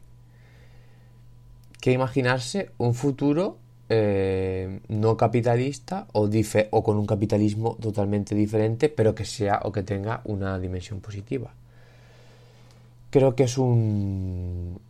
que 1.84 1.92
imaginarse 1.92 2.70
un 2.78 2.94
futuro 2.94 3.58
eh, 3.90 4.80
no 4.88 5.18
capitalista 5.18 6.06
o, 6.14 6.30
o 6.70 6.82
con 6.82 6.96
un 6.96 7.04
capitalismo 7.04 7.76
totalmente 7.78 8.34
diferente 8.34 8.88
pero 8.88 9.14
que 9.14 9.26
sea 9.26 9.60
o 9.64 9.70
que 9.70 9.82
tenga 9.82 10.22
una 10.24 10.58
dimensión 10.58 11.00
positiva 11.00 11.52
creo 13.10 13.36
que 13.36 13.42
es 13.42 13.58
un, 13.58 14.80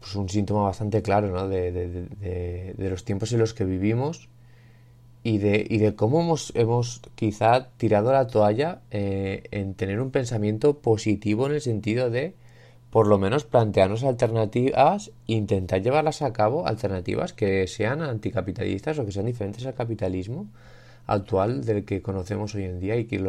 pues 0.00 0.14
un 0.16 0.30
síntoma 0.30 0.62
bastante 0.62 1.02
claro 1.02 1.28
¿no? 1.28 1.46
de, 1.46 2.78
los 2.78 3.04
tiempos 3.04 3.34
en 3.34 3.40
los 3.40 3.52
que 3.52 3.66
vivimos 3.66 4.30
y 5.22 5.36
de, 5.36 5.66
y 5.68 5.76
de 5.76 5.94
cómo 5.96 6.22
hemos, 6.22 6.50
hemos 6.56 7.02
quizá 7.14 7.68
tirado 7.76 8.10
la 8.10 8.26
toalla 8.26 8.80
eh, 8.90 9.42
en 9.50 9.74
tener 9.74 10.00
un 10.00 10.10
pensamiento 10.10 10.78
positivo 10.78 11.44
en 11.44 11.52
el 11.52 11.60
sentido 11.60 12.08
de 12.08 12.32
por 12.90 13.06
lo 13.06 13.18
menos 13.18 13.44
plantearnos 13.44 14.02
alternativas 14.02 15.12
intentar 15.26 15.82
llevarlas 15.82 16.22
a 16.22 16.32
cabo, 16.32 16.66
alternativas 16.66 17.32
que 17.32 17.66
sean 17.66 18.02
anticapitalistas 18.02 18.98
o 18.98 19.06
que 19.06 19.12
sean 19.12 19.26
diferentes 19.26 19.64
al 19.64 19.74
capitalismo 19.74 20.46
actual 21.06 21.64
del 21.64 21.84
que 21.84 22.02
conocemos 22.02 22.54
hoy 22.54 22.64
en 22.64 22.80
día 22.80 22.96
y, 22.96 23.04
que 23.04 23.22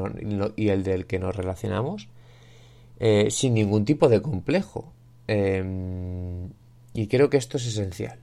y 0.56 0.70
el 0.70 0.84
del 0.84 1.06
que 1.06 1.20
nos 1.20 1.36
relacionamos 1.36 2.08
eh, 3.00 3.32
sin 3.32 3.54
ningún 3.54 3.86
tipo 3.86 4.10
de 4.10 4.22
complejo. 4.22 4.92
Em, 5.28 6.50
y 6.94 7.08
creo 7.08 7.30
que 7.30 7.38
esto 7.38 7.58
es 7.58 7.68
esencial. 7.68 8.20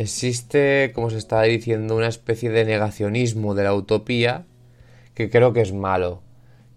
Existe, 0.00 0.92
como 0.94 1.10
se 1.10 1.18
está 1.18 1.42
diciendo, 1.42 1.94
una 1.94 2.08
especie 2.08 2.48
de 2.48 2.64
negacionismo 2.64 3.54
de 3.54 3.64
la 3.64 3.74
utopía 3.74 4.46
que 5.12 5.28
creo 5.28 5.52
que 5.52 5.60
es 5.60 5.74
malo. 5.74 6.22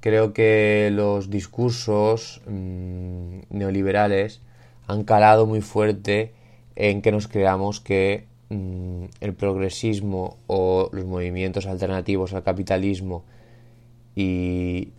Creo 0.02 0.34
que 0.34 0.90
los 0.92 1.30
discursos 1.30 2.42
mm, 2.46 3.44
neoliberales 3.50 4.42
han 4.88 5.06
calado 5.06 5.46
muy 5.46 5.62
fuerte 5.62 6.34
en 6.76 7.02
que 7.02 7.14
nos 7.14 7.30
creamos 7.30 7.80
que 7.80 8.26
mm, 8.50 9.06
el 9.22 9.34
progresismo 9.34 10.36
o 10.48 10.90
los 10.92 11.06
movimientos 11.06 11.66
alternativos 11.66 12.34
al 12.34 12.44
capitalismo 12.44 13.24
y 14.18 14.90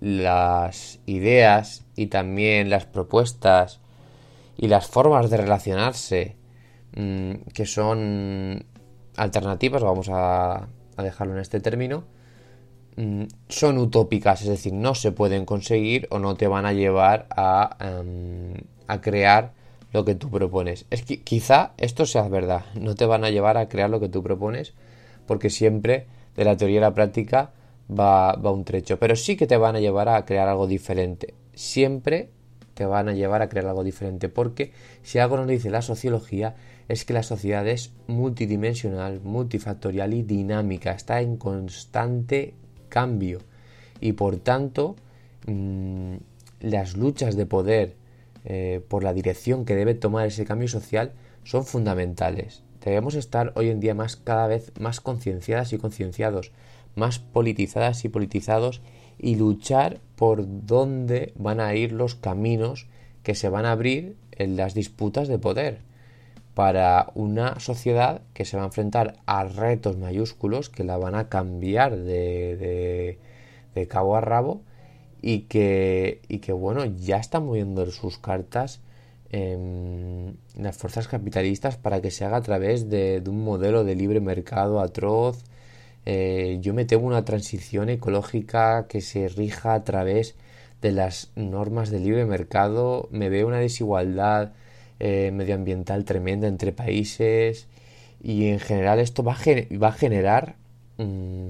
las 0.00 1.00
ideas 1.06 1.84
y 1.96 2.06
también 2.06 2.70
las 2.70 2.86
propuestas 2.86 3.80
y 4.56 4.68
las 4.68 4.86
formas 4.86 5.30
de 5.30 5.36
relacionarse 5.36 6.41
Mm, 6.94 7.48
que 7.54 7.64
son 7.64 8.64
alternativas, 9.16 9.82
vamos 9.82 10.08
a, 10.10 10.68
dejarlo 10.98 11.34
en 11.34 11.40
este 11.40 11.60
término, 11.60 12.04
mm, 12.96 13.24
son 13.48 13.78
utópicas, 13.78 14.42
es 14.42 14.48
decir, 14.48 14.72
no 14.74 14.94
se 14.94 15.10
pueden 15.10 15.46
conseguir 15.46 16.06
o 16.10 16.18
no 16.18 16.36
te 16.36 16.46
van 16.48 16.66
a 16.66 16.72
llevar 16.72 17.26
a, 17.30 17.76
em, 17.80 18.54
a 18.86 19.00
crear 19.00 19.52
lo 19.92 20.04
que 20.04 20.14
tú 20.14 20.30
propones. 20.30 20.86
Es 20.90 21.02
que 21.02 21.22
quizá 21.22 21.72
esto 21.78 22.06
sea 22.06 22.28
verdad, 22.28 22.64
no 22.74 22.94
te 22.94 23.06
van 23.06 23.24
a 23.24 23.30
llevar 23.30 23.56
a 23.56 23.68
crear 23.68 23.90
lo 23.90 24.00
que 24.00 24.08
tú 24.08 24.22
propones, 24.22 24.74
porque 25.26 25.50
siempre 25.50 26.06
de 26.36 26.44
la 26.44 26.56
teoría 26.56 26.80
a 26.80 26.82
la 26.82 26.94
práctica 26.94 27.52
va, 27.90 28.34
va 28.34 28.50
un 28.52 28.64
trecho, 28.64 28.98
pero 28.98 29.16
sí 29.16 29.36
que 29.36 29.46
te 29.46 29.56
van 29.56 29.76
a 29.76 29.80
llevar 29.80 30.08
a 30.08 30.24
crear 30.24 30.48
algo 30.48 30.66
diferente. 30.66 31.34
Siempre 31.54 32.30
te 32.74 32.86
van 32.86 33.08
a 33.08 33.12
llevar 33.12 33.42
a 33.42 33.48
crear 33.48 33.66
algo 33.66 33.84
diferente, 33.84 34.28
porque 34.28 34.72
si 35.02 35.18
algo 35.18 35.36
nos 35.36 35.46
dice 35.46 35.70
la 35.70 35.82
sociología 35.82 36.54
es 36.88 37.04
que 37.04 37.12
la 37.12 37.22
sociedad 37.22 37.66
es 37.66 37.92
multidimensional, 38.06 39.20
multifactorial 39.22 40.14
y 40.14 40.22
dinámica, 40.22 40.92
está 40.92 41.20
en 41.20 41.36
constante 41.36 42.54
cambio 42.88 43.40
y 44.00 44.12
por 44.12 44.36
tanto 44.36 44.96
mm, 45.46 46.16
las 46.60 46.96
luchas 46.96 47.36
de 47.36 47.46
poder 47.46 47.96
eh, 48.44 48.80
por 48.88 49.04
la 49.04 49.12
dirección 49.12 49.64
que 49.64 49.76
debe 49.76 49.94
tomar 49.94 50.26
ese 50.26 50.44
cambio 50.44 50.68
social 50.68 51.12
son 51.44 51.64
fundamentales. 51.64 52.62
Debemos 52.84 53.14
estar 53.14 53.52
hoy 53.54 53.70
en 53.70 53.80
día 53.80 53.94
más 53.94 54.16
cada 54.16 54.48
vez 54.48 54.72
más 54.78 55.00
concienciadas 55.00 55.72
y 55.72 55.78
concienciados, 55.78 56.50
más 56.96 57.20
politizadas 57.20 58.04
y 58.04 58.08
politizados 58.08 58.82
y 59.18 59.36
luchar 59.36 60.00
por 60.16 60.44
dónde 60.66 61.32
van 61.36 61.60
a 61.60 61.74
ir 61.74 61.92
los 61.92 62.16
caminos 62.16 62.88
que 63.22 63.36
se 63.36 63.48
van 63.48 63.66
a 63.66 63.72
abrir 63.72 64.16
en 64.32 64.56
las 64.56 64.74
disputas 64.74 65.28
de 65.28 65.38
poder 65.38 65.91
para 66.54 67.10
una 67.14 67.60
sociedad 67.60 68.22
que 68.34 68.44
se 68.44 68.56
va 68.56 68.64
a 68.64 68.66
enfrentar 68.66 69.16
a 69.26 69.44
retos 69.44 69.96
mayúsculos 69.96 70.68
que 70.68 70.84
la 70.84 70.98
van 70.98 71.14
a 71.14 71.28
cambiar 71.28 71.96
de, 71.96 73.18
de, 73.74 73.88
cabo 73.88 74.16
a 74.16 74.20
rabo 74.20 74.62
y 75.22 75.40
que, 75.42 76.20
y 76.28 76.38
que 76.38 76.52
bueno 76.52 76.84
ya 76.84 77.16
están 77.16 77.46
moviendo 77.46 77.86
sus 77.90 78.18
cartas 78.18 78.80
en 79.30 80.36
las 80.56 80.76
fuerzas 80.76 81.08
capitalistas 81.08 81.76
para 81.78 82.02
que 82.02 82.10
se 82.10 82.24
haga 82.24 82.36
a 82.36 82.42
través 82.42 82.90
de, 82.90 83.22
un 83.26 83.42
modelo 83.42 83.82
de 83.82 83.94
libre 83.94 84.20
mercado 84.20 84.80
atroz. 84.80 85.42
Eh, 86.04 86.58
yo 86.60 86.74
me 86.74 86.84
temo 86.84 87.06
una 87.06 87.24
transición 87.24 87.88
ecológica 87.88 88.86
que 88.88 89.00
se 89.00 89.28
rija 89.28 89.74
a 89.74 89.84
través 89.84 90.34
de 90.82 90.92
las 90.92 91.30
normas 91.34 91.90
de 91.90 92.00
libre 92.00 92.26
mercado. 92.26 93.08
Me 93.10 93.30
veo 93.30 93.46
una 93.46 93.58
desigualdad 93.58 94.52
eh, 95.04 95.32
medioambiental 95.32 96.04
tremenda 96.04 96.46
entre 96.46 96.70
países 96.70 97.66
y 98.22 98.46
en 98.46 98.60
general 98.60 99.00
esto 99.00 99.24
va 99.24 99.32
a, 99.32 99.76
va 99.76 99.88
a 99.88 99.92
generar 99.92 100.54
mm, 100.96 101.48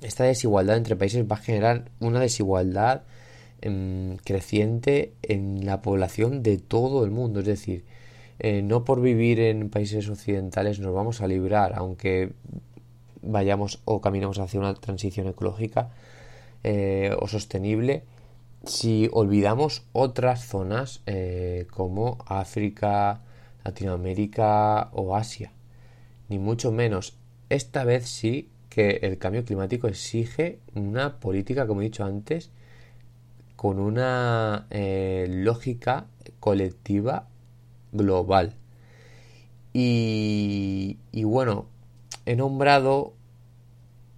esta 0.00 0.24
desigualdad 0.24 0.78
entre 0.78 0.96
países 0.96 1.30
va 1.30 1.36
a 1.36 1.40
generar 1.40 1.90
una 2.00 2.20
desigualdad 2.20 3.02
mm, 3.62 4.14
creciente 4.24 5.12
en 5.20 5.66
la 5.66 5.82
población 5.82 6.42
de 6.42 6.56
todo 6.56 7.04
el 7.04 7.10
mundo. 7.10 7.40
Es 7.40 7.46
decir 7.46 7.84
eh, 8.38 8.62
no 8.62 8.84
por 8.86 9.02
vivir 9.02 9.38
en 9.40 9.68
países 9.68 10.08
occidentales 10.08 10.80
nos 10.80 10.94
vamos 10.94 11.20
a 11.20 11.26
librar 11.26 11.74
aunque 11.76 12.32
vayamos 13.20 13.80
o 13.84 14.00
caminamos 14.00 14.38
hacia 14.38 14.60
una 14.60 14.72
transición 14.76 15.28
ecológica 15.28 15.90
eh, 16.64 17.14
o 17.20 17.28
sostenible 17.28 18.04
si 18.64 19.08
olvidamos 19.12 19.84
otras 19.92 20.46
zonas 20.46 21.02
eh, 21.06 21.66
como 21.70 22.18
África, 22.26 23.22
Latinoamérica 23.64 24.90
o 24.92 25.16
Asia, 25.16 25.52
ni 26.28 26.38
mucho 26.38 26.72
menos. 26.72 27.16
Esta 27.48 27.84
vez 27.84 28.08
sí 28.08 28.50
que 28.68 29.00
el 29.02 29.18
cambio 29.18 29.44
climático 29.44 29.88
exige 29.88 30.60
una 30.74 31.18
política, 31.18 31.66
como 31.66 31.82
he 31.82 31.84
dicho 31.84 32.04
antes, 32.04 32.50
con 33.56 33.78
una 33.78 34.66
eh, 34.70 35.26
lógica 35.28 36.06
colectiva 36.40 37.28
global. 37.92 38.54
Y, 39.72 40.98
y 41.12 41.24
bueno, 41.24 41.66
he 42.26 42.36
nombrado 42.36 43.14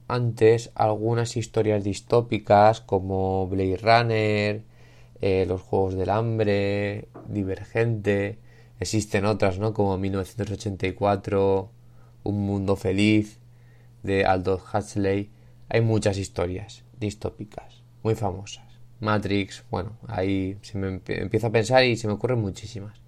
antes 0.08 0.70
algunas 0.74 1.36
historias 1.36 1.82
distópicas 1.84 2.80
como 2.80 3.46
Blade 3.48 3.78
Runner, 3.78 4.62
eh, 5.20 5.44
los 5.46 5.62
Juegos 5.62 5.94
del 5.94 6.10
Hambre, 6.10 7.08
Divergente, 7.28 8.38
existen 8.80 9.24
otras, 9.24 9.58
¿no? 9.58 9.72
Como 9.72 9.96
1984, 9.96 11.70
Un 12.24 12.46
Mundo 12.46 12.76
Feliz, 12.76 13.38
de 14.02 14.24
Aldous 14.24 14.62
Huxley. 14.72 15.30
Hay 15.68 15.80
muchas 15.80 16.18
historias 16.18 16.84
distópicas, 17.00 17.82
muy 18.02 18.14
famosas. 18.14 18.64
Matrix, 19.00 19.64
bueno, 19.70 19.96
ahí 20.06 20.56
se 20.62 20.78
me 20.78 21.00
empiezo 21.06 21.46
a 21.48 21.52
pensar 21.52 21.84
y 21.84 21.96
se 21.96 22.06
me 22.06 22.14
ocurren 22.14 22.40
muchísimas. 22.40 23.00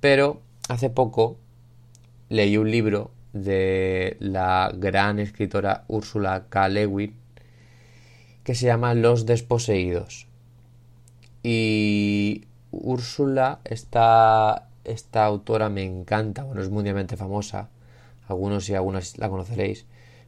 Pero 0.00 0.40
hace 0.68 0.90
poco 0.90 1.36
leí 2.28 2.56
un 2.56 2.70
libro 2.70 3.10
de 3.34 4.16
la 4.20 4.72
gran 4.74 5.18
escritora 5.18 5.84
Úrsula 5.88 6.46
K. 6.48 6.68
Lewin 6.68 7.14
que 8.44 8.54
se 8.54 8.66
llama 8.66 8.94
Los 8.94 9.26
Desposeídos. 9.26 10.28
Y 11.42 12.44
Úrsula, 12.70 13.60
esta, 13.64 14.68
esta 14.84 15.24
autora 15.24 15.68
me 15.68 15.82
encanta, 15.82 16.44
bueno, 16.44 16.62
es 16.62 16.70
mundialmente 16.70 17.16
famosa, 17.16 17.70
algunos 18.28 18.68
y 18.68 18.74
algunas 18.74 19.18
la 19.18 19.28
conoceréis, 19.28 19.86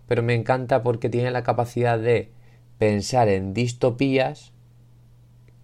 pero 0.09 0.23
me 0.23 0.35
encanta 0.35 0.83
porque 0.83 1.09
tiene 1.09 1.31
la 1.31 1.43
capacidad 1.43 1.99
de 1.99 2.31
pensar 2.79 3.29
en 3.29 3.55
distopías 3.55 4.53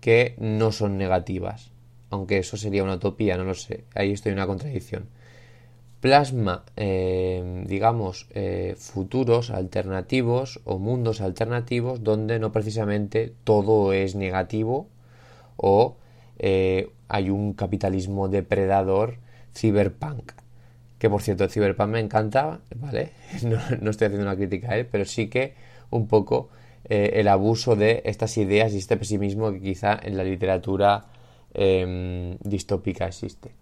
que 0.00 0.34
no 0.38 0.72
son 0.72 0.96
negativas, 0.96 1.72
aunque 2.10 2.38
eso 2.38 2.56
sería 2.56 2.84
una 2.84 2.94
utopía, 2.94 3.36
no 3.36 3.44
lo 3.44 3.54
sé, 3.54 3.84
ahí 3.94 4.12
estoy 4.12 4.30
en 4.32 4.38
una 4.38 4.46
contradicción 4.46 5.08
plasma, 6.02 6.64
eh, 6.76 7.64
digamos, 7.68 8.26
eh, 8.34 8.74
futuros 8.76 9.50
alternativos 9.50 10.60
o 10.64 10.80
mundos 10.80 11.20
alternativos 11.20 12.02
donde 12.02 12.40
no 12.40 12.50
precisamente 12.50 13.32
todo 13.44 13.92
es 13.92 14.16
negativo 14.16 14.88
o 15.56 15.96
eh, 16.40 16.90
hay 17.06 17.30
un 17.30 17.54
capitalismo 17.54 18.28
depredador 18.28 19.18
cyberpunk. 19.54 20.32
Que 20.98 21.08
por 21.08 21.22
cierto, 21.22 21.44
el 21.44 21.50
cyberpunk 21.50 21.90
me 21.90 22.00
encanta, 22.00 22.58
¿vale? 22.74 23.12
No, 23.44 23.90
estoy 23.90 24.06
haciendo 24.06 24.26
una 24.26 24.36
crítica 24.36 24.72
a 24.72 24.78
él, 24.78 24.86
pero 24.90 25.04
sí 25.04 25.28
que 25.28 25.54
un 25.90 26.08
poco 26.08 26.50
el 26.84 27.28
abuso 27.28 27.76
de 27.76 28.02
estas 28.04 28.36
ideas 28.38 28.74
y 28.74 28.78
este 28.78 28.96
pesimismo 28.96 29.52
que 29.52 29.60
quizá 29.60 29.98
en 30.02 30.16
la 30.16 30.24
literatura 30.24 31.06
em, 31.54 32.36
distópica 32.42 33.06
existe. 33.06 33.52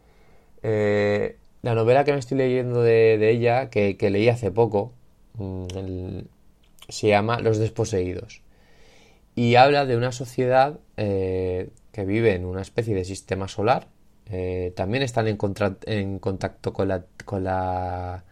La 1.63 1.75
novela 1.75 2.05
que 2.05 2.13
me 2.13 2.19
estoy 2.19 2.39
leyendo 2.39 2.83
de, 2.83 3.31
ella, 3.31 3.71
que, 3.71 3.97
leí 4.11 4.29
hace 4.29 4.51
poco, 4.51 4.93
mm, 5.35 6.21
se 6.89 7.09
llama 7.09 7.41
Los 7.41 7.59
desposeídos. 7.59 8.43
Y 9.35 9.55
habla 9.57 9.87
de 9.87 9.97
una 9.97 10.13
sociedad 10.13 10.81
eh, 10.97 11.71
que 11.93 12.05
vive 12.05 12.35
en 12.35 12.45
una 12.45 12.63
especie 12.63 12.95
de 12.95 13.05
sistema 13.05 13.49
solar. 13.49 13.89
Eh, 14.27 14.73
también 14.77 15.03
están 15.03 15.29
en, 15.29 15.37
contacto 16.19 16.73
con 16.73 16.89
la 17.45 18.25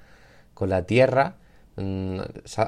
Tierra. 0.87 1.37
Mm, 1.77 2.21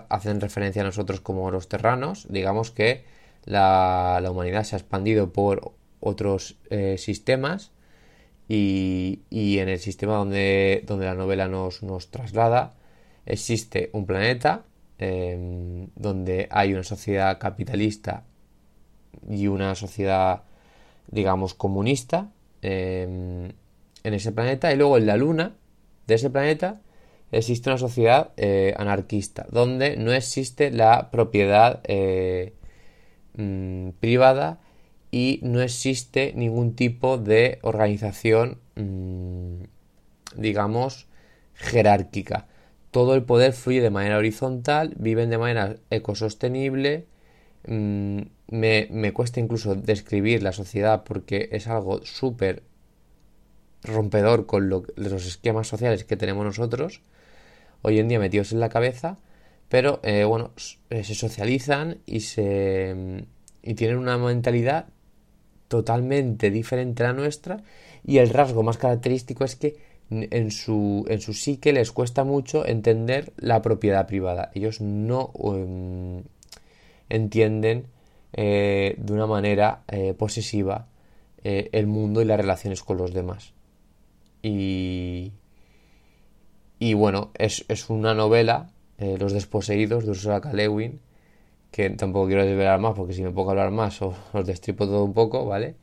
hacen 0.09 0.40
referencia 0.40 0.83
a 0.83 0.85
nosotros 0.85 1.20
como 1.20 1.51
los 1.51 1.68
terranos. 1.68 2.27
Digamos 2.31 2.70
que 2.70 3.05
la, 3.44 4.23
humanidad 4.31 4.64
se 4.64 4.77
ha 4.77 4.79
expandido 4.79 5.33
por 5.33 5.73
otros 6.01 6.57
eh, 6.70 6.96
sistemas 6.99 7.73
y, 8.52 9.58
en 9.58 9.68
el 9.68 9.78
sistema 9.78 10.16
donde, 10.16 10.82
donde 10.84 11.06
la 11.06 11.14
novela 11.14 11.46
nos, 11.46 11.84
nos, 11.84 12.10
traslada 12.10 12.74
existe 13.24 13.90
un 13.92 14.06
planeta 14.06 14.64
em, 14.98 15.88
donde 15.94 16.48
hay 16.50 16.72
una 16.72 16.82
sociedad 16.82 17.38
capitalista 17.38 18.24
y 19.28 19.46
una 19.46 19.76
sociedad 19.76 20.42
digamos 21.06 21.54
comunista 21.54 22.32
em, 22.62 23.52
en 24.02 24.14
ese 24.14 24.32
planeta. 24.32 24.72
Y 24.72 24.76
luego 24.76 24.98
en 24.98 25.06
la 25.06 25.16
luna 25.16 25.54
de 26.08 26.14
ese 26.16 26.30
planeta 26.30 26.80
existe 27.30 27.70
una 27.70 27.78
sociedad 27.78 28.32
eh, 28.36 28.74
anarquista 28.76 29.46
donde 29.50 29.96
no 29.96 30.12
existe 30.12 30.72
la 30.72 31.12
propiedad 31.12 31.80
eh, 31.84 32.54
mm, 33.36 33.90
privada 34.00 34.58
y 35.11 35.40
no 35.42 35.61
existe 35.61 36.33
ningún 36.37 36.75
tipo 36.75 37.18
de 37.18 37.59
organización, 37.62 38.59
mm, 38.77 39.62
digamos, 40.37 41.07
jerárquica. 41.55 42.46
Todo 42.90 43.14
el 43.14 43.25
poder 43.25 43.53
fluye 43.53 43.81
de 43.81 43.90
manera 43.90 44.18
horizontal, 44.18 44.94
viven 44.99 45.31
de 45.31 45.38
manera 45.38 45.77
ecosostenible. 45.90 47.07
Mm, 47.66 48.23
me, 48.49 48.88
me, 48.90 49.12
cuesta 49.12 49.40
incluso 49.40 49.75
describir 49.75 50.42
la 50.42 50.53
sociedad 50.53 51.05
porque 51.05 51.49
es 51.53 51.68
algo 51.68 52.05
súper 52.05 52.62
rompedor 53.83 54.46
con 54.46 54.68
los 54.68 55.27
esquemas 55.27 55.68
sociales 55.68 56.05
que 56.05 56.16
tenemos 56.16 56.44
nosotros 56.44 57.03
hoy 57.83 57.99
en 57.99 58.09
día 58.09 58.18
metidos 58.18 58.53
en 58.53 58.61
la 58.61 58.68
cabeza. 58.68 59.18
Pero 59.68 60.01
eh, 60.03 60.25
bueno, 60.25 60.53
eh, 60.90 61.05
se 61.05 61.14
socializan 61.14 61.99
y 62.07 62.20
se 62.20 63.25
y 63.62 63.75
tienen 63.75 63.99
una 63.99 64.18
mentalidad 64.18 64.87
totalmente 65.70 66.50
diferente 66.50 67.04
a 67.04 67.06
la 67.06 67.12
nuestra 67.12 67.62
y 68.04 68.18
el 68.18 68.30
rasgo 68.30 68.64
más 68.64 68.76
característico 68.76 69.44
es 69.44 69.54
que 69.54 69.76
en 70.11 70.50
su, 70.50 71.06
en 71.09 71.20
su 71.20 71.33
psique 71.33 71.72
les 71.72 71.92
cuesta 71.92 72.24
mucho 72.24 72.66
entender 72.66 73.33
la 73.37 73.62
propiedad 73.62 74.09
privada. 74.09 74.50
Ellos 74.52 74.80
no 74.80 75.30
em, 75.44 76.24
entienden 77.09 77.87
eh, 78.33 78.96
de 78.98 79.12
una 79.12 79.28
manera 79.28 79.85
eh, 79.87 80.12
posesiva 80.14 80.88
eh, 81.44 81.68
el 81.70 81.87
mundo 81.87 82.20
y 82.20 82.24
las 82.24 82.40
relaciones 82.40 82.83
con 82.83 82.96
los 82.96 83.14
demás. 83.14 83.52
Y, 84.42 85.30
y 86.80 86.94
bueno, 86.94 87.30
es, 87.38 87.64
es 87.68 87.88
una 87.90 88.12
novela, 88.12 88.72
Los 88.98 89.33
desposeídos 89.33 90.04
de 90.04 90.11
Ursula 90.11 90.40
K. 90.42 90.52
Lewin, 90.52 91.00
que 91.70 91.90
tampoco 91.90 92.26
quiero 92.26 92.44
desvelar 92.44 92.80
más 92.80 92.94
porque 92.94 93.14
si 93.14 93.22
me 93.22 93.30
pongo 93.30 93.50
hablar 93.50 93.70
más 93.70 94.02
os, 94.02 94.16
destripo 94.44 94.87
todo 94.87 95.04
un 95.04 95.14
poco, 95.14 95.46
¿vale? 95.46 95.76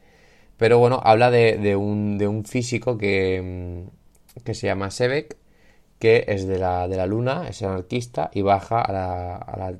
Pero 0.57 0.79
bueno, 0.79 1.01
habla 1.03 1.31
de, 1.31 1.75
un, 1.75 2.17
de 2.17 2.27
un, 2.27 2.45
físico 2.45 2.97
que, 2.97 3.85
mm, 4.37 4.43
que, 4.43 4.53
se 4.55 4.67
llama 4.67 4.91
Sebek, 4.91 5.37
que 5.99 6.25
es 6.27 6.47
de 6.47 6.59
la, 6.59 6.87
de 6.87 6.97
la 6.97 7.07
Luna, 7.07 7.47
es 7.49 7.61
anarquista 7.63 8.31
y 8.33 8.41
baja 8.41 8.81
a 8.81 8.91
la, 8.93 9.35
a 9.37 9.73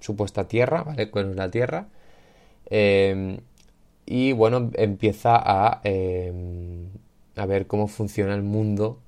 supuesta 0.00 0.48
Tierra, 0.48 0.82
¿vale? 0.84 1.10
Con 1.10 1.36
la 1.36 1.50
Tierra. 1.50 1.88
Em, 2.70 3.38
y 4.06 4.32
bueno, 4.32 4.70
empieza 4.74 5.36
a, 5.36 5.80
em, 5.84 6.88
a 7.36 7.46
ver 7.46 7.66
cómo 7.66 7.88
funciona 7.88 8.34
el 8.34 8.42
mundo 8.42 9.00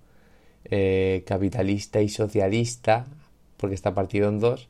eh, 0.65 1.25
capitalista 1.27 2.01
y 2.03 2.09
socialista, 2.09 3.07
porque 3.57 3.75
está 3.75 3.95
partido 3.95 4.29
en 4.29 4.41
dos 4.41 4.69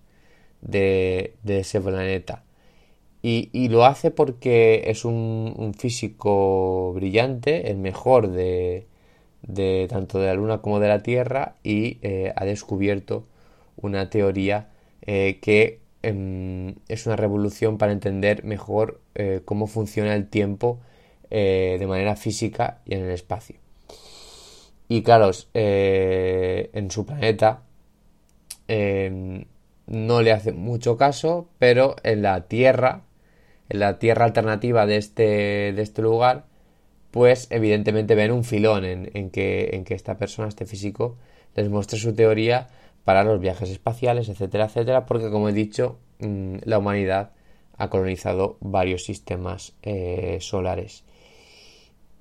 de, 0.61 1.35
ese 1.47 1.81
planeta. 1.81 2.45
Y, 3.23 3.69
lo 3.69 3.85
hace 3.85 4.11
porque 4.11 4.85
es 4.87 5.05
un, 5.05 5.75
físico 5.77 6.93
brillante, 6.95 7.71
el 7.71 7.77
mejor 7.79 8.29
de, 8.31 8.87
tanto 9.89 10.21
de 10.21 10.27
la 10.27 10.35
Luna 10.35 10.59
como 10.59 10.81
de 10.81 10.89
la 10.89 11.03
Tierra, 11.03 11.57
y 11.63 11.99
eh, 12.03 12.33
ha 12.37 12.45
descubierto 12.45 13.27
una 13.77 14.11
teoría 14.11 14.69
eh, 15.03 15.39
que 15.43 15.81
em, 16.03 16.77
es 16.89 17.07
una 17.07 17.17
revolución 17.17 17.79
para 17.79 17.93
entender 17.93 18.45
mejor 18.45 19.01
eh, 19.15 19.43
cómo 19.45 19.67
funciona 19.67 20.15
el 20.15 20.29
tiempo 20.29 20.81
de 21.31 21.85
manera 21.87 22.17
física 22.17 22.81
y 22.87 22.95
en 22.95 23.05
el 23.05 23.11
espacio. 23.11 23.57
Y 24.89 25.03
claro, 25.03 25.31
en 25.53 26.91
su 26.91 27.05
planeta 27.05 27.63
em, 28.67 29.45
no 29.89 30.23
le 30.23 30.33
hace 30.33 30.53
mucho 30.53 30.97
caso, 30.97 31.49
pero 31.59 31.97
en 32.03 32.23
la 32.23 32.43
tierra, 32.49 33.03
en 33.69 33.81
la 33.81 33.99
tierra 33.99 34.25
alternativa 34.25 34.87
de 34.87 34.97
este, 34.97 35.73
de 35.73 35.83
este 35.83 36.03
lugar, 36.03 36.45
pues 37.11 37.49
evidentemente 37.51 38.15
ven 38.15 38.33
un 38.33 38.45
filón 38.45 38.85
en, 38.85 39.31
que, 39.31 39.71
en 39.73 39.85
que 39.85 39.95
esta 39.95 40.19
persona, 40.19 40.49
este 40.49 40.67
físico, 40.67 41.17
les 41.55 41.69
muestre 41.69 41.99
su 41.99 42.15
teoría 42.15 42.69
para 43.05 43.25
los 43.25 43.41
viajes 43.41 43.71
espaciales, 43.71 44.29
etcétera, 44.29 44.67
etcétera, 44.67 45.07
porque 45.07 45.31
como 45.31 45.49
he 45.49 45.53
dicho, 45.53 45.99
mm, 46.21 46.59
la 46.65 46.79
humanidad 46.79 47.31
ha 47.79 47.89
colonizado 47.89 48.59
varios 48.61 49.05
sistemas 49.05 49.73
eh, 49.83 50.39
solares. 50.41 51.05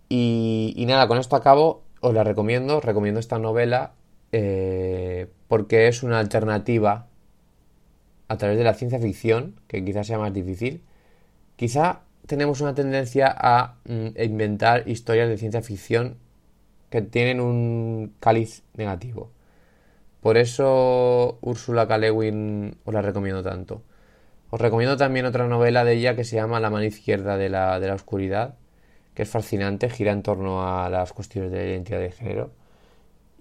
Y, 0.10 0.86
nada, 0.88 1.08
con 1.08 1.18
esto 1.18 1.36
acabo. 1.36 1.84
os 2.00 2.14
la 2.14 2.24
recomiendo, 2.24 2.80
recomiendo 2.80 3.20
esta 3.20 3.40
novela 3.40 3.94
eh, 4.32 5.28
porque 5.48 5.88
es 5.88 6.04
una 6.04 6.20
alternativa 6.20 7.08
a 8.28 8.38
través 8.38 8.58
de 8.58 8.64
la 8.64 8.74
ciencia 8.74 9.00
ficción, 9.00 9.60
que 9.68 9.84
quizás 9.84 10.08
sea 10.08 10.20
más 10.20 10.34
difícil. 10.34 10.84
Quizá 11.56 12.02
tenemos 12.26 12.62
una 12.62 12.76
tendencia 12.76 13.34
a 13.38 13.76
mm, 13.86 14.22
inventar 14.22 14.88
historias 14.88 15.30
de 15.30 15.38
ciencia 15.38 15.62
ficción 15.62 16.18
que 16.90 17.02
tienen 17.02 17.42
un 17.42 18.14
cáliz 18.20 18.64
negativo. 18.76 19.32
Por 20.22 20.38
eso 20.38 21.38
Úrsula 21.42 21.88
K. 21.88 21.96
os 22.86 22.94
la 22.94 23.02
recomiendo 23.02 23.44
tanto. 23.44 23.84
Os 24.50 24.60
recomiendo 24.62 24.98
también 24.98 25.26
otra 25.26 25.48
novela 25.48 25.84
de 25.84 25.94
ella 25.94 26.16
que 26.16 26.24
se 26.24 26.38
llama 26.38 26.60
La 26.60 26.70
mano 26.70 26.86
izquierda 26.86 27.38
de 27.38 27.50
la, 27.50 27.80
de 27.80 27.88
la 27.88 27.96
oscuridad, 27.96 28.56
que 29.14 29.24
es 29.24 29.30
fascinante, 29.30 29.90
gira 29.90 30.12
en 30.12 30.24
torno 30.24 30.64
a 30.68 30.90
las 30.90 31.14
cuestiones 31.14 31.52
de 31.52 31.58
la 31.58 31.66
identidad 31.66 32.00
de 32.00 32.12
género 32.12 32.52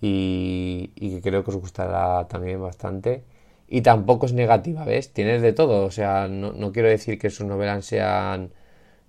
y, 0.00 0.88
que 0.96 1.20
creo 1.22 1.44
que 1.44 1.50
os 1.50 1.56
gustará 1.56 2.26
también 2.28 2.60
bastante. 2.60 3.24
Y 3.68 3.82
tampoco 3.82 4.26
es 4.26 4.32
negativa, 4.32 4.84
¿ves? 4.84 5.12
Tienes 5.12 5.42
de 5.42 5.52
todo, 5.52 5.84
o 5.84 5.90
sea, 5.90 6.28
no, 6.28 6.72
quiero 6.72 6.88
decir 6.88 7.18
que 7.18 7.30
sus 7.30 7.46
novelas 7.46 7.84
sean, 7.84 8.52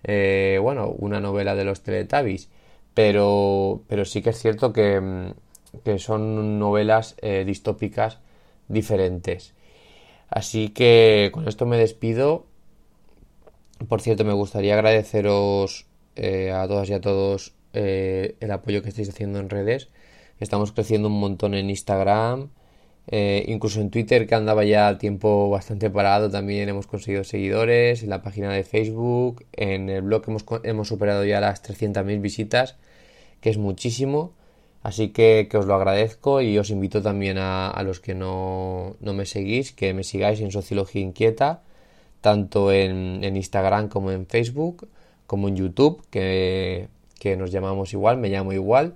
eh, 0.03 0.59
bueno, 0.61 0.89
una 0.89 1.19
novela 1.19 1.55
de 1.55 1.63
los 1.63 1.83
Teletubbies, 1.83 2.49
pero, 2.93 3.83
pero 3.87 4.05
sí 4.05 4.21
que 4.21 4.31
es 4.31 4.39
cierto 4.39 4.73
que, 4.73 4.99
mm, 5.01 5.33
son 5.99 6.59
novelas 6.59 7.15
eh, 7.21 7.43
distópicas 7.45 8.19
diferentes. 8.67 9.53
Así 10.29 10.69
que 10.69 11.31
con 11.33 11.47
esto 11.47 11.65
me 11.65 11.77
despido. 11.77 12.45
Por 13.87 14.01
cierto, 14.01 14.25
me 14.25 14.33
gustaría 14.33 14.73
agradeceros 14.73 15.85
eh, 16.15 16.51
a 16.51 16.67
todas 16.67 16.89
y 16.89 16.93
a 16.93 17.01
todos 17.01 17.53
el 17.73 18.51
apoyo 18.51 18.81
que 18.81 18.89
estáis 18.89 19.09
haciendo 19.09 19.39
en 19.39 19.49
redes. 19.49 19.89
Estamos 20.39 20.71
creciendo 20.71 21.09
un 21.09 21.19
montón 21.19 21.53
en 21.53 21.69
Instagram, 21.69 22.49
eh, 23.07 23.45
incluso 23.47 23.79
en 23.79 23.89
Twitter, 23.89 24.27
que 24.27 24.35
andaba 24.35 24.65
ya 24.65 24.97
tiempo 24.97 25.49
bastante 25.49 25.89
parado, 25.89 26.29
también 26.29 26.67
hemos 26.67 26.87
conseguido 26.87 27.23
seguidores, 27.23 28.03
en 28.03 28.09
la 28.09 28.21
página 28.21 28.51
de 28.51 28.63
Facebook, 28.63 29.45
en 29.53 29.89
el 29.89 30.01
blog 30.01 30.23
hemos, 30.27 30.45
hemos 30.63 30.87
superado 30.89 31.23
ya 31.25 31.39
las 31.39 31.63
300.000 31.63 32.21
visitas, 32.21 32.75
que 33.41 33.49
es 33.49 33.57
muchísimo. 33.57 34.33
Así 34.83 35.09
que, 35.09 35.49
os 35.53 35.65
lo 35.65 35.75
agradezco 35.75 36.41
y 36.41 36.57
os 36.57 36.69
invito 36.69 37.01
también 37.01 37.37
a, 37.39 37.81
los 37.83 37.99
que 37.99 38.15
no, 38.15 38.95
me 39.01 39.25
seguís, 39.25 39.73
que 39.73 39.93
me 39.93 40.03
sigáis 40.03 40.39
en 40.39 40.51
Sociología 40.51 41.01
Inquieta, 41.01 41.61
tanto 42.21 42.71
en, 42.71 43.23
Instagram 43.23 43.89
como 43.89 44.11
en 44.11 44.27
Facebook, 44.27 44.87
como 45.27 45.49
en 45.49 45.57
YouTube, 45.57 46.01
que, 46.09 46.87
que 47.19 47.35
nos 47.37 47.51
llamamos 47.51 47.93
igual, 47.93 48.17
me 48.17 48.29
llamo 48.29 48.53
igual. 48.53 48.93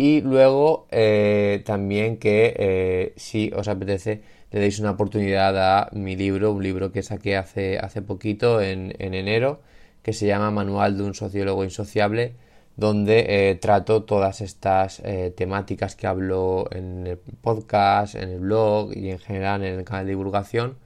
Y 0.00 0.20
luego 0.20 0.86
eh, 0.92 1.62
también 1.66 2.18
que 2.18 2.54
eh, 2.56 3.12
si 3.16 3.50
os 3.54 3.66
apetece 3.66 4.22
le 4.52 4.60
deis 4.60 4.78
una 4.78 4.92
oportunidad 4.92 5.56
a 5.58 5.90
mi 5.92 6.16
libro, 6.16 6.52
un 6.52 6.62
libro 6.62 6.92
que 6.92 7.02
saqué 7.02 7.36
hace, 7.36 7.78
hace 7.78 8.00
poquito, 8.00 8.62
en, 8.62 8.94
enero, 9.00 9.60
que 10.02 10.12
se 10.12 10.26
llama 10.26 10.50
Manual 10.52 10.96
de 10.96 11.02
un 11.02 11.14
sociólogo 11.14 11.64
insociable, 11.64 12.34
donde 12.76 13.50
eh, 13.50 13.54
trato 13.56 14.04
todas 14.04 14.40
estas 14.40 15.02
temáticas 15.36 15.96
que 15.96 16.06
hablo 16.06 16.68
en 16.70 17.06
el 17.06 17.18
podcast, 17.18 18.14
en 18.14 18.30
el 18.30 18.40
blog 18.40 18.96
y 18.96 19.10
en 19.10 19.18
general 19.18 19.64
en 19.64 19.80
el 19.80 19.84
canal 19.84 20.06
de 20.06 20.12
divulgación 20.12 20.78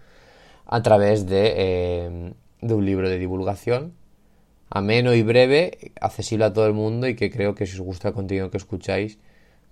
a 0.67 0.83
través 0.83 1.27
de, 1.27 2.33
de 2.63 2.75
un 2.75 2.87
libro 2.87 3.09
de 3.09 3.19
divulgación 3.19 3.93
ameno 4.75 5.15
y 5.15 5.23
breve, 5.23 5.93
accesible 6.01 6.47
a 6.47 6.53
todo 6.53 6.67
el 6.67 6.73
mundo 6.73 7.07
y 7.07 7.15
que 7.15 7.31
creo 7.31 7.55
que 7.55 7.67
si 7.67 7.75
os 7.75 7.81
gusta 7.81 8.09
el 8.09 8.15
contenido 8.15 8.51
que 8.51 8.57
escucháis 8.57 9.19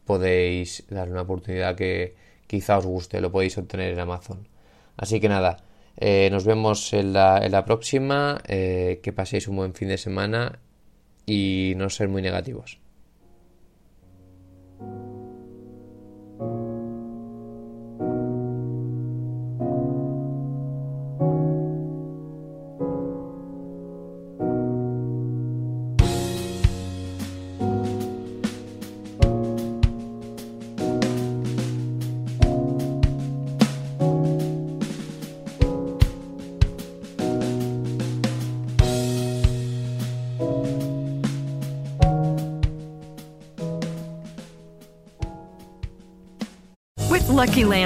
podéis 0.04 0.84
darle 0.90 1.12
una 1.12 1.22
oportunidad 1.22 1.74
que 1.74 2.14
quizá 2.46 2.78
os 2.78 2.86
guste, 2.86 3.20
lo 3.20 3.30
podéis 3.30 3.56
obtener 3.56 3.92
en 3.92 4.00
Amazon. 4.00 4.48
Así 4.96 5.20
que 5.20 5.28
nada, 5.28 5.58
eh, 5.96 6.28
nos 6.30 6.44
vemos 6.44 6.92
en 6.92 7.12
la, 7.14 7.64
próxima, 7.64 8.42
eh, 8.46 9.00
que 9.02 9.12
paséis 9.12 9.48
un 9.48 9.56
buen 9.56 9.74
fin 9.74 9.88
de 9.88 9.98
semana 9.98 10.58
y 11.26 11.74
no 11.76 11.88
ser 11.88 12.08
muy 12.08 12.22
negativos. 12.22 12.79